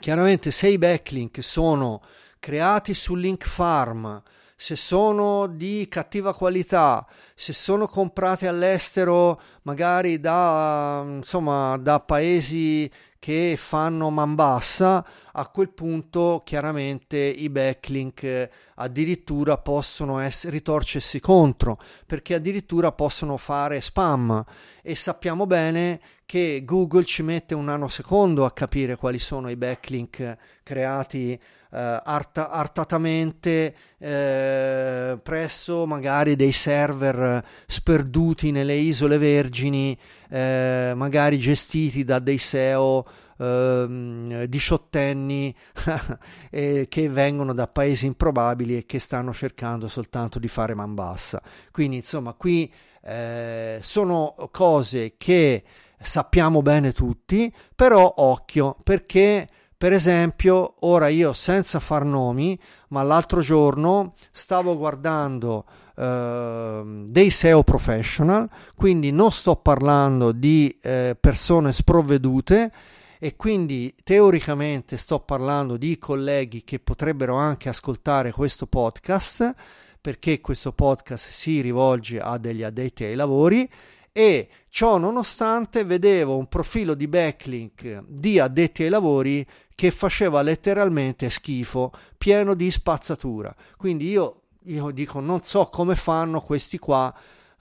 [0.00, 2.02] chiaramente se i backlink sono
[2.40, 4.20] creati su link farm,
[4.62, 7.04] se sono di cattiva qualità,
[7.34, 12.88] se sono comprati all'estero magari da, insomma, da paesi
[13.18, 21.80] che fanno man bassa, a quel punto chiaramente i backlink addirittura possono essere, ritorcersi contro,
[22.06, 24.44] perché addirittura possono fare spam.
[24.80, 30.36] E sappiamo bene che Google ci mette un nanosecondo a capire quali sono i backlink
[30.62, 31.36] creati
[31.76, 39.98] art- artatamente eh, presso magari dei server sperduti nelle isole vergini,
[40.28, 43.06] eh, magari gestiti da dei SEO
[43.38, 45.54] eh, diciottenni
[46.50, 51.42] eh, che vengono da paesi improbabili e che stanno cercando soltanto di fare man bassa.
[51.70, 55.62] Quindi insomma qui eh, sono cose che
[56.00, 59.48] sappiamo bene tutti, però occhio perché
[59.82, 62.56] per esempio, ora io senza far nomi,
[62.90, 65.64] ma l'altro giorno stavo guardando
[65.96, 72.72] uh, dei SEO professional, quindi non sto parlando di uh, persone sprovvedute
[73.18, 79.52] e quindi teoricamente sto parlando di colleghi che potrebbero anche ascoltare questo podcast
[80.00, 83.68] perché questo podcast si rivolge a degli addetti ai lavori
[84.12, 91.30] e ciò nonostante vedevo un profilo di backlink di addetti ai lavori che faceva letteralmente
[91.30, 93.54] schifo, pieno di spazzatura.
[93.76, 97.14] Quindi io, io dico, non so come fanno questi qua,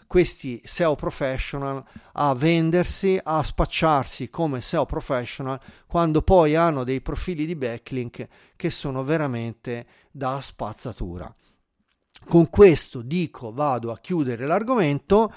[0.07, 1.81] questi SEO professional,
[2.13, 8.69] a vendersi, a spacciarsi come SEO professional, quando poi hanno dei profili di backlink che
[8.69, 11.33] sono veramente da spazzatura.
[12.27, 15.33] Con questo dico, vado a chiudere l'argomento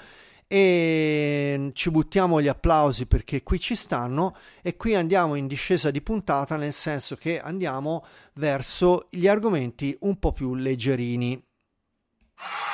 [0.47, 6.01] e ci buttiamo gli applausi perché qui ci stanno e qui andiamo in discesa di
[6.01, 11.43] puntata nel senso che andiamo verso gli argomenti un po' più leggerini.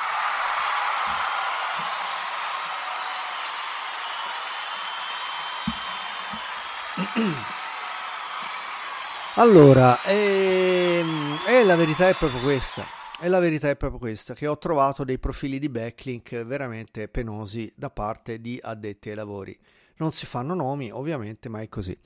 [9.36, 13.01] Allora, ehm, e la verità è proprio questa.
[13.24, 17.72] E la verità è proprio questa, che ho trovato dei profili di backlink veramente penosi
[17.76, 19.56] da parte di addetti ai lavori.
[19.98, 21.96] Non si fanno nomi, ovviamente, ma è così.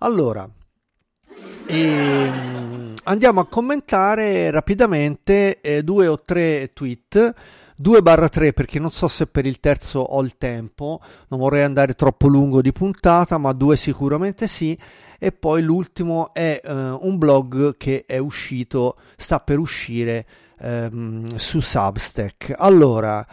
[0.00, 0.46] Allora,
[1.68, 7.34] ehm, andiamo a commentare rapidamente eh, due o tre tweet.
[7.80, 12.26] 2-3 perché non so se per il terzo ho il tempo, non vorrei andare troppo
[12.26, 14.76] lungo di puntata, ma due sicuramente sì.
[15.18, 20.26] E poi l'ultimo è eh, un blog che è uscito, sta per uscire
[20.60, 22.54] ehm, su Substack.
[22.56, 23.26] Allora,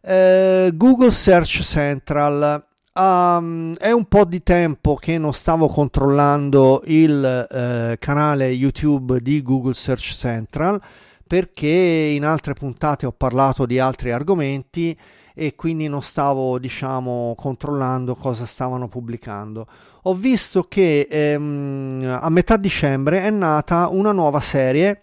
[0.00, 2.66] eh, Google Search Central.
[2.94, 9.40] Um, è un po' di tempo che non stavo controllando il eh, canale YouTube di
[9.40, 10.78] Google Search Central
[11.26, 14.94] perché in altre puntate ho parlato di altri argomenti
[15.34, 19.66] e quindi non stavo diciamo controllando cosa stavano pubblicando
[20.02, 25.00] ho visto che ehm, a metà dicembre è nata una nuova serie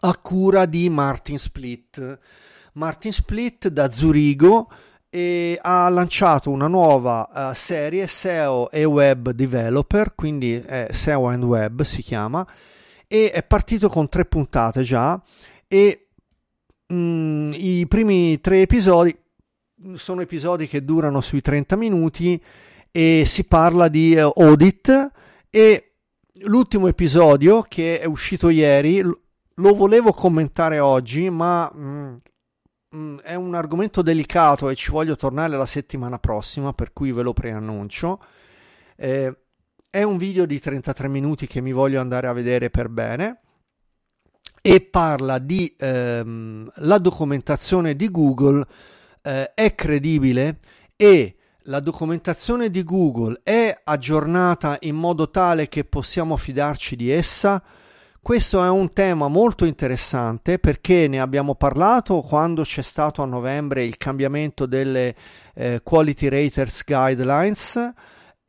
[0.00, 2.18] a cura di Martin Split.
[2.74, 4.70] Martin Split da Zurigo
[5.10, 11.82] e ha lanciato una nuova uh, serie SEO e Web Developer, quindi SEO and Web
[11.82, 12.46] si chiama,
[13.06, 15.20] e è partito con tre puntate già
[15.66, 16.08] e
[16.86, 19.16] mh, mm, i primi tre episodi
[19.94, 22.42] sono episodi che durano sui 30 minuti
[22.90, 25.10] e si parla di uh, audit
[25.50, 25.92] e
[26.42, 29.02] l'ultimo episodio che è uscito ieri
[29.58, 32.14] lo volevo commentare oggi, ma mm,
[32.96, 37.22] mm, è un argomento delicato e ci voglio tornare la settimana prossima, per cui ve
[37.22, 38.20] lo preannuncio.
[38.96, 39.36] Eh,
[39.90, 43.40] è un video di 33 minuti che mi voglio andare a vedere per bene
[44.60, 48.66] e parla di ehm, la documentazione di Google
[49.22, 50.58] eh, è credibile
[50.94, 57.62] e la documentazione di Google è aggiornata in modo tale che possiamo fidarci di essa?
[58.20, 63.84] Questo è un tema molto interessante perché ne abbiamo parlato quando c'è stato a novembre
[63.84, 65.14] il cambiamento delle
[65.54, 67.92] eh, Quality Raters Guidelines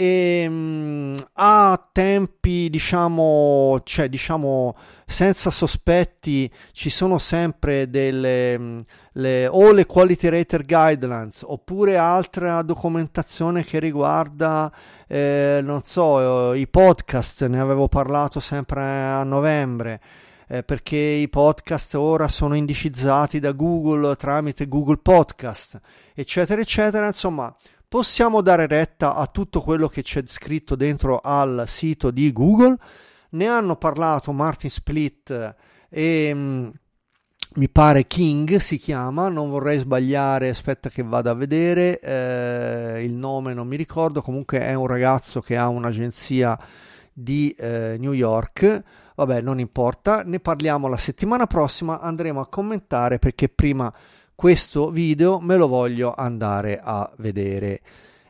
[0.02, 8.80] e mh, mm, a tempi diciamo cioè diciamo senza sospetti ci sono sempre delle mm,
[9.14, 14.72] le, o le quality rater guidelines oppure altra documentazione che riguarda
[15.06, 20.00] eh, non so i podcast ne avevo parlato sempre a novembre
[20.48, 25.78] eh, perché i podcast ora sono indicizzati da Google tramite Google Podcast
[26.14, 27.54] eccetera eccetera insomma
[27.90, 32.78] possiamo dare retta a tutto quello che c'è scritto dentro al sito di Google.
[33.32, 35.56] Ne hanno parlato Martin Split
[35.90, 36.70] e mm,
[37.56, 43.14] mi pare King si chiama, non vorrei sbagliare, aspetta che vada a vedere, eh, il
[43.14, 46.58] nome non mi ricordo, comunque è un ragazzo che ha un'agenzia
[47.12, 48.84] di eh, New York,
[49.16, 53.92] vabbè non importa, ne parliamo la settimana prossima, andremo a commentare perché prima
[54.40, 57.82] questo video me lo voglio andare a vedere.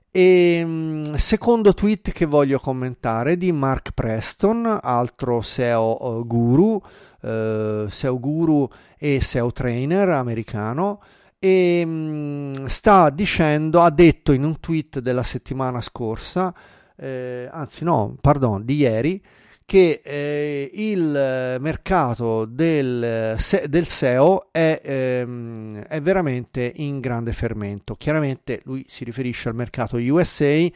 [0.10, 6.82] E ehm, secondo tweet che voglio commentare di Mark Preston, altro SEO guru,
[7.22, 11.00] eh, SEO guru e SEO trainer americano
[11.38, 16.52] e mh, mm, sta dicendo, ha detto in un tweet della settimana scorsa,
[16.98, 19.24] eh, anzi no, pardon, di ieri,
[19.70, 27.94] che eh, il mercato del, del SEO è, ehm, è, veramente in grande fermento.
[27.94, 30.68] Chiaramente lui si riferisce al mercato USA.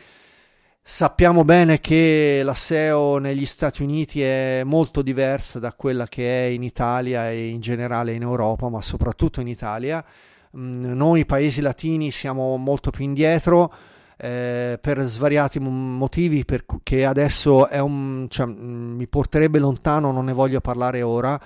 [0.80, 6.50] Sappiamo bene che la SEO negli Stati Uniti è molto diversa da quella che è
[6.50, 10.06] in Italia e in generale in Europa, ma soprattutto in Italia.
[10.56, 13.74] Mm, noi paesi latini siamo molto più indietro
[14.18, 15.59] eh, per svariati
[15.97, 16.45] motivi
[16.84, 21.39] che adesso un, cioè, mm, mi porterebbe lontano, non ne voglio parlare ora.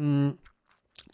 [0.00, 0.28] Mm,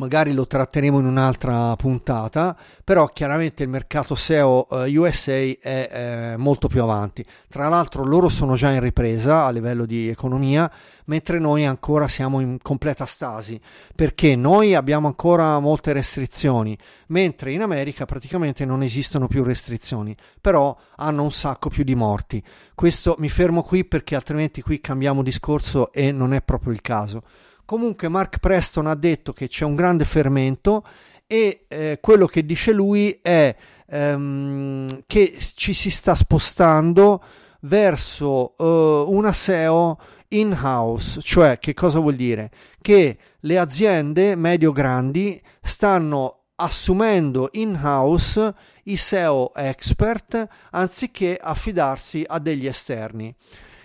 [0.00, 6.36] magari lo tratteremo in un'altra puntata, però chiaramente il mercato SEO eh, USA è eh,
[6.38, 7.22] molto più avanti.
[7.48, 10.72] Tra l'altro loro sono già in ripresa a livello di economia,
[11.04, 13.60] mentre noi ancora siamo in completa stasi,
[13.94, 16.76] perché noi abbiamo ancora molte restrizioni,
[17.08, 22.42] mentre in America praticamente non esistono più restrizioni, però hanno un sacco più di morti.
[22.74, 27.22] Questo mi fermo qui perché altrimenti qui cambiamo discorso e non è proprio il caso.
[27.70, 30.84] Comunque Mark Preston ha detto che c'è un grande fermento
[31.24, 33.54] e eh, quello che dice lui è
[33.86, 37.22] ehm, che ci si sta spostando
[37.60, 40.00] verso uh, una SEO
[40.30, 42.50] in-house, cioè che cosa vuol dire?
[42.82, 48.52] Che le aziende medio-grandi stanno assumendo in-house
[48.86, 53.32] i SEO expert anziché affidarsi a degli esterni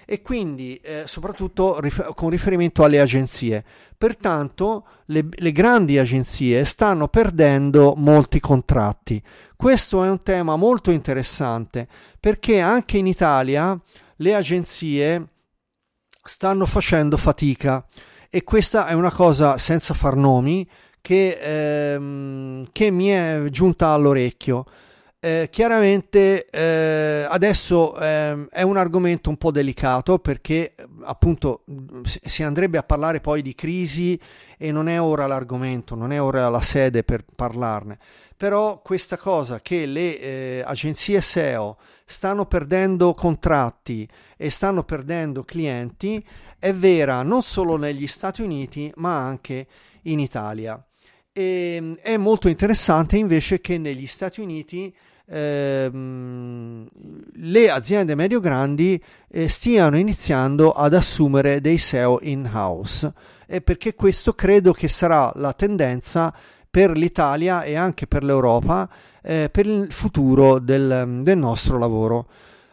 [0.05, 3.63] e quindi eh, soprattutto rif- con riferimento alle agenzie.
[3.97, 9.21] Pertanto le, le, grandi agenzie stanno perdendo molti contratti.
[9.55, 11.87] Questo è un tema molto interessante
[12.19, 13.79] perché anche in Italia
[14.17, 15.27] le agenzie
[16.23, 17.85] stanno facendo fatica
[18.29, 20.67] e questa è una cosa senza far nomi
[20.99, 24.65] che, ehm, che mi è giunta all'orecchio.
[25.25, 31.63] Eh, chiaramente eh, adesso eh, è un argomento un po' delicato perché appunto
[32.23, 34.21] si andrebbe a parlare poi di crisi
[34.55, 37.97] e non è ora l'argomento, non è ora la sede per parlarne.
[38.37, 44.07] Però questa cosa che le eh, agenzie SEO stanno perdendo contratti
[44.37, 46.23] e stanno perdendo clienti
[46.59, 49.65] è vera non solo negli Stati Uniti ma anche
[50.03, 50.79] in Italia.
[51.33, 54.95] E, ehm, è molto interessante invece che negli Stati Uniti
[55.27, 56.85] ehm,
[57.33, 63.11] le aziende medio-grandi eh, stiano iniziando ad assumere dei SEO in-house
[63.47, 66.33] e perché questo credo che sarà la tendenza
[66.69, 68.89] per l'Italia e anche per l'Europa
[69.21, 72.27] eh, per il futuro del, del nostro lavoro.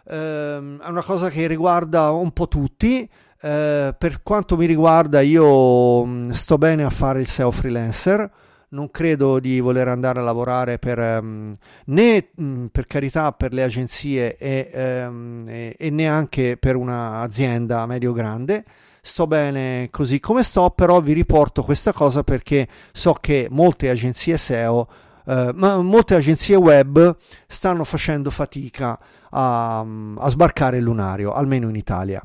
[0.05, 3.09] Eh, è una cosa che riguarda un po' tutti.
[3.45, 8.31] Eh, per quanto mi riguarda, io mm, sto bene a fare il SEO freelancer
[8.73, 11.55] non credo di voler andare a lavorare per, um,
[11.87, 18.65] né um, per carità per le agenzie e, um, e, e neanche per un'azienda medio-grande.
[19.01, 24.39] Sto bene così come sto, però vi riporto questa cosa perché so che molte agenzie
[24.39, 24.89] SEO,
[25.25, 27.17] uh, ma molte agenzie web
[27.47, 28.99] stanno facendo fatica
[29.31, 32.25] a, a sbarcare il lunario, almeno in Italia.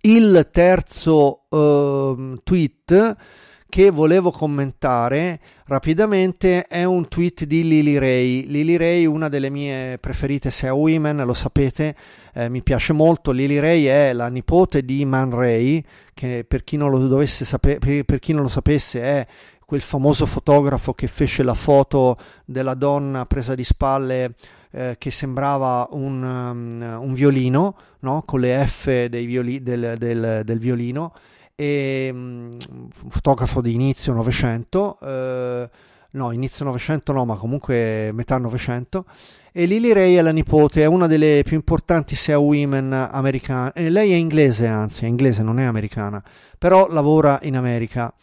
[0.00, 3.16] Il terzo uh, tweet
[3.68, 8.46] che volevo commentare rapidamente è un tweet di Lily Ray.
[8.46, 11.94] Lily Ray, una delle mie preferite SEO Women, lo sapete,
[12.32, 13.30] eh, mi piace molto.
[13.30, 18.18] Lily Ray è la nipote di Man Ray, che per chi non lo, sape- per
[18.18, 19.26] chi non lo sapesse è
[19.64, 22.16] quel famoso fotografo che fece la foto
[22.46, 24.34] della donna presa di spalle
[24.70, 28.22] eh, che sembrava un, um, un violino, no?
[28.24, 31.12] con le F violi- del, del, del violino
[31.60, 32.56] e um,
[33.08, 35.68] fotografo di inizio Novecento, eh,
[36.12, 39.04] no, inizio Novecento no, ma comunque metà Novecento.
[39.50, 43.72] E Lily Ray è la nipote, è una delle più importanti SEO women americane.
[43.74, 46.22] Eh, lei è inglese, anzi, è inglese, non è americana,
[46.56, 48.14] però lavora in America.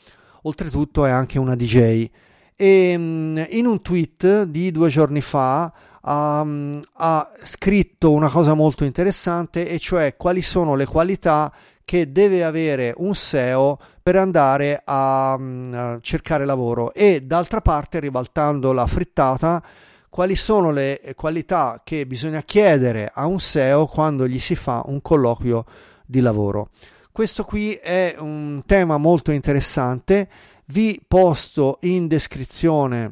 [0.43, 2.09] Oltretutto è anche una DJ.
[2.55, 5.73] E um, in un tweet di due giorni fa
[6.03, 11.51] um, ha scritto una cosa molto interessante, e cioè quali sono le qualità
[11.85, 17.99] che deve avere un SEO per andare a, mm, a cercare lavoro e d'altra parte
[17.99, 19.63] ribaltando la frittata
[20.09, 25.01] quali sono le qualità che bisogna chiedere a un SEO quando gli si fa un
[25.01, 25.65] colloquio
[26.05, 26.69] di lavoro.
[27.11, 30.29] Questo qui è un tema molto interessante,
[30.67, 33.11] vi posto in descrizione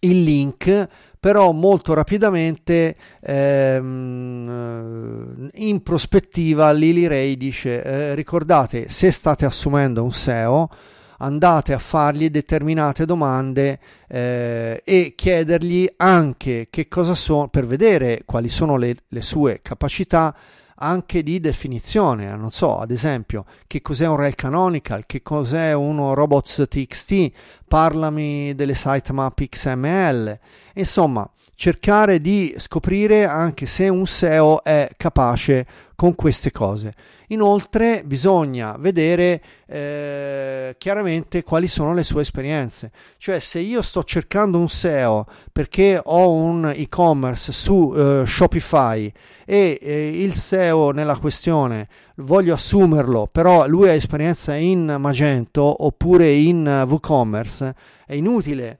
[0.00, 0.88] il link
[1.26, 4.44] però molto rapidamente ehm,
[5.54, 10.68] in prospettiva Lily Ray dice eh, ricordate se state assumendo un SEO
[11.18, 18.48] andate a fargli determinate domande eh, e chiedergli anche che cosa sono per vedere quali
[18.48, 20.32] sono le, le sue capacità
[20.78, 26.12] anche di definizione, non so, ad esempio, che cos'è un rel canonical, che cos'è uno
[26.12, 27.30] robots.txt,
[27.66, 30.38] parlami delle sitemap XML,
[30.76, 36.94] insomma, cercare di scoprire anche se un SEO è capace con queste cose.
[37.28, 44.60] Inoltre bisogna vedere eh, chiaramente quali sono le sue esperienze, cioè se io sto cercando
[44.60, 49.12] un SEO perché ho un e-commerce su eh, Shopify
[49.44, 56.30] e eh, il SEO nella questione voglio assumerlo, però lui ha esperienza in Magento oppure
[56.30, 57.74] in WooCommerce,
[58.06, 58.78] è inutile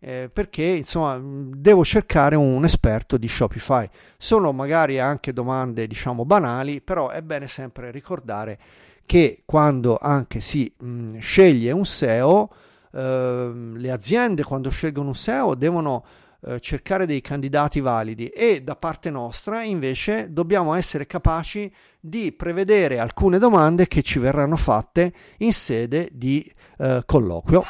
[0.00, 3.88] eh, perché insomma devo cercare un esperto di Shopify.
[4.16, 8.58] Sono magari anche domande diciamo banali, però è bene sempre ricordare
[9.06, 12.50] che quando anche si mh, sceglie un SEO,
[12.92, 16.04] eh, le aziende quando scelgono un SEO devono
[16.46, 23.00] eh, cercare dei candidati validi e da parte nostra invece dobbiamo essere capaci di prevedere
[23.00, 27.64] alcune domande che ci verranno fatte in sede di eh, colloquio.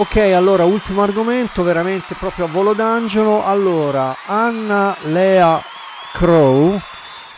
[0.00, 3.44] Ok, allora ultimo argomento, veramente proprio a volo d'angelo.
[3.44, 5.60] Allora, Anna Lea
[6.14, 6.80] Crow,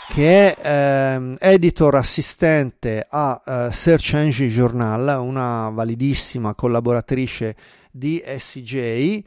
[0.08, 0.68] che è
[1.16, 7.56] ehm, editor assistente a uh, Search Engine Journal, una validissima collaboratrice
[7.90, 9.24] di SJ,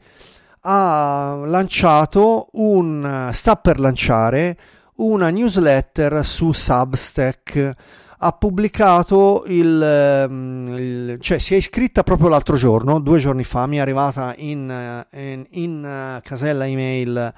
[0.62, 4.56] ha lanciato un, sta per lanciare
[4.94, 7.74] una newsletter su Substack
[8.18, 13.66] ha pubblicato il, ehm, il, cioè si è iscritta proprio l'altro giorno, due giorni fa,
[13.66, 17.34] mi è arrivata in, eh, in, in eh, casella email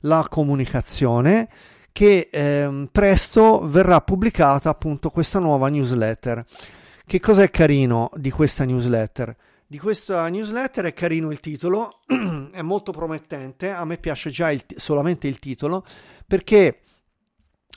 [0.00, 1.48] la comunicazione
[1.92, 6.44] che eh, presto verrà pubblicata appunto questa nuova newsletter.
[7.04, 9.36] Che cos'è carino di questa newsletter?
[9.66, 12.00] Di questa newsletter è carino il titolo,
[12.52, 15.84] è molto promettente, a me piace già il, solamente il titolo
[16.26, 16.80] perché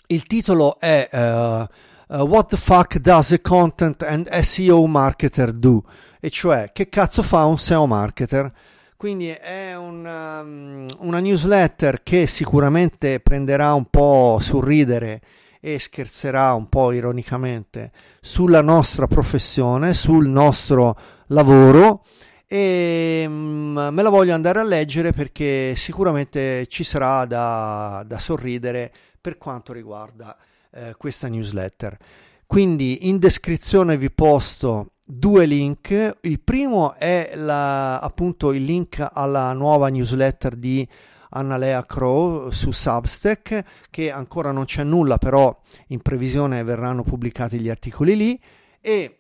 [0.07, 1.09] il titolo è...
[1.11, 5.83] Uh, uh, what the fuck does a content and SEO marketer do?
[6.19, 8.51] E cioè, che cazzo fa un SEO marketer?
[8.97, 15.21] Quindi è un, um, una newsletter che sicuramente prenderà un po' sul ridere
[15.59, 17.91] e scherzerà un po' ironicamente
[18.21, 20.97] sulla nostra professione, sul nostro
[21.27, 22.03] lavoro
[22.47, 28.91] e um, me la voglio andare a leggere perché sicuramente ci sarà da, da sorridere
[29.19, 30.37] per quanto riguarda
[30.75, 31.97] eh, questa newsletter.
[32.45, 36.17] Quindi in descrizione vi posto due link.
[36.21, 40.87] Il primo è la, appunto il link alla nuova newsletter di
[41.29, 45.57] Annalea Crow su Substack, che ancora non c'è nulla, però
[45.87, 48.39] in previsione verranno pubblicati gli articoli lì.
[48.79, 49.19] E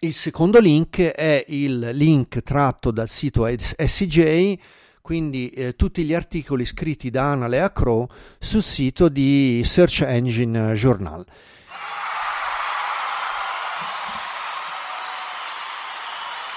[0.00, 4.58] il secondo link è il link tratto dal sito SCJ
[5.08, 8.06] quindi eh, tutti gli articoli scritti da Annalea Crow
[8.38, 11.24] sul sito di Search Engine Journal.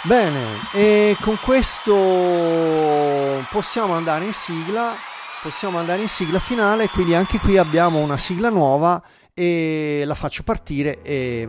[0.04, 0.39] Bene,
[0.74, 1.95] e con questo
[3.52, 4.95] possiamo andare in sigla,
[5.41, 9.02] possiamo andare in sigla finale, quindi anche qui abbiamo una sigla nuova
[9.34, 11.47] e la faccio partire e,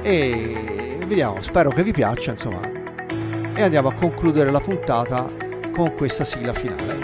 [0.00, 5.47] e vediamo, spero che vi piaccia, insomma, e andiamo a concludere la puntata
[5.78, 6.98] con questa sigla finale.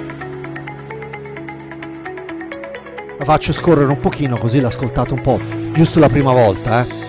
[3.17, 5.41] La faccio scorrere un pochino così l'ascoltate un po',
[5.73, 7.03] giusto la prima volta, eh.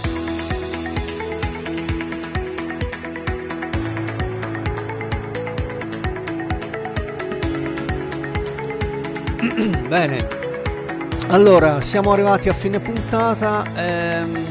[9.90, 10.28] Bene,
[11.30, 13.66] allora siamo arrivati a fine puntata.
[13.76, 14.46] Ehm,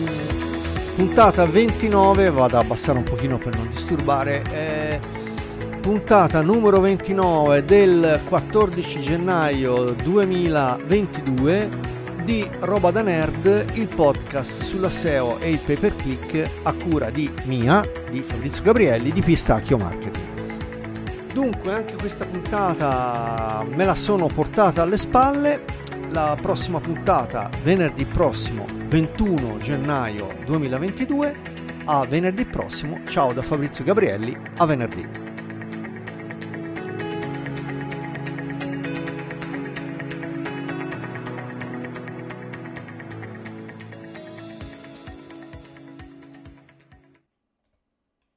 [0.96, 4.42] puntata 29, vado ad abbassare un pochino per non disturbare.
[4.50, 5.13] Eh,
[5.84, 11.68] puntata numero 29 del 14 gennaio 2022
[12.24, 17.10] di Roba da Nerd, il podcast sulla SEO e il pay per click a cura
[17.10, 20.24] di Mia, di Fabrizio Gabrielli, di Pistacchio Marketing.
[21.34, 25.64] Dunque, anche questa puntata me la sono portata alle spalle.
[26.12, 31.36] La prossima puntata, venerdì prossimo, 21 gennaio 2022.
[31.84, 33.00] A venerdì prossimo.
[33.06, 34.34] Ciao da Fabrizio Gabrielli.
[34.56, 35.23] A venerdì.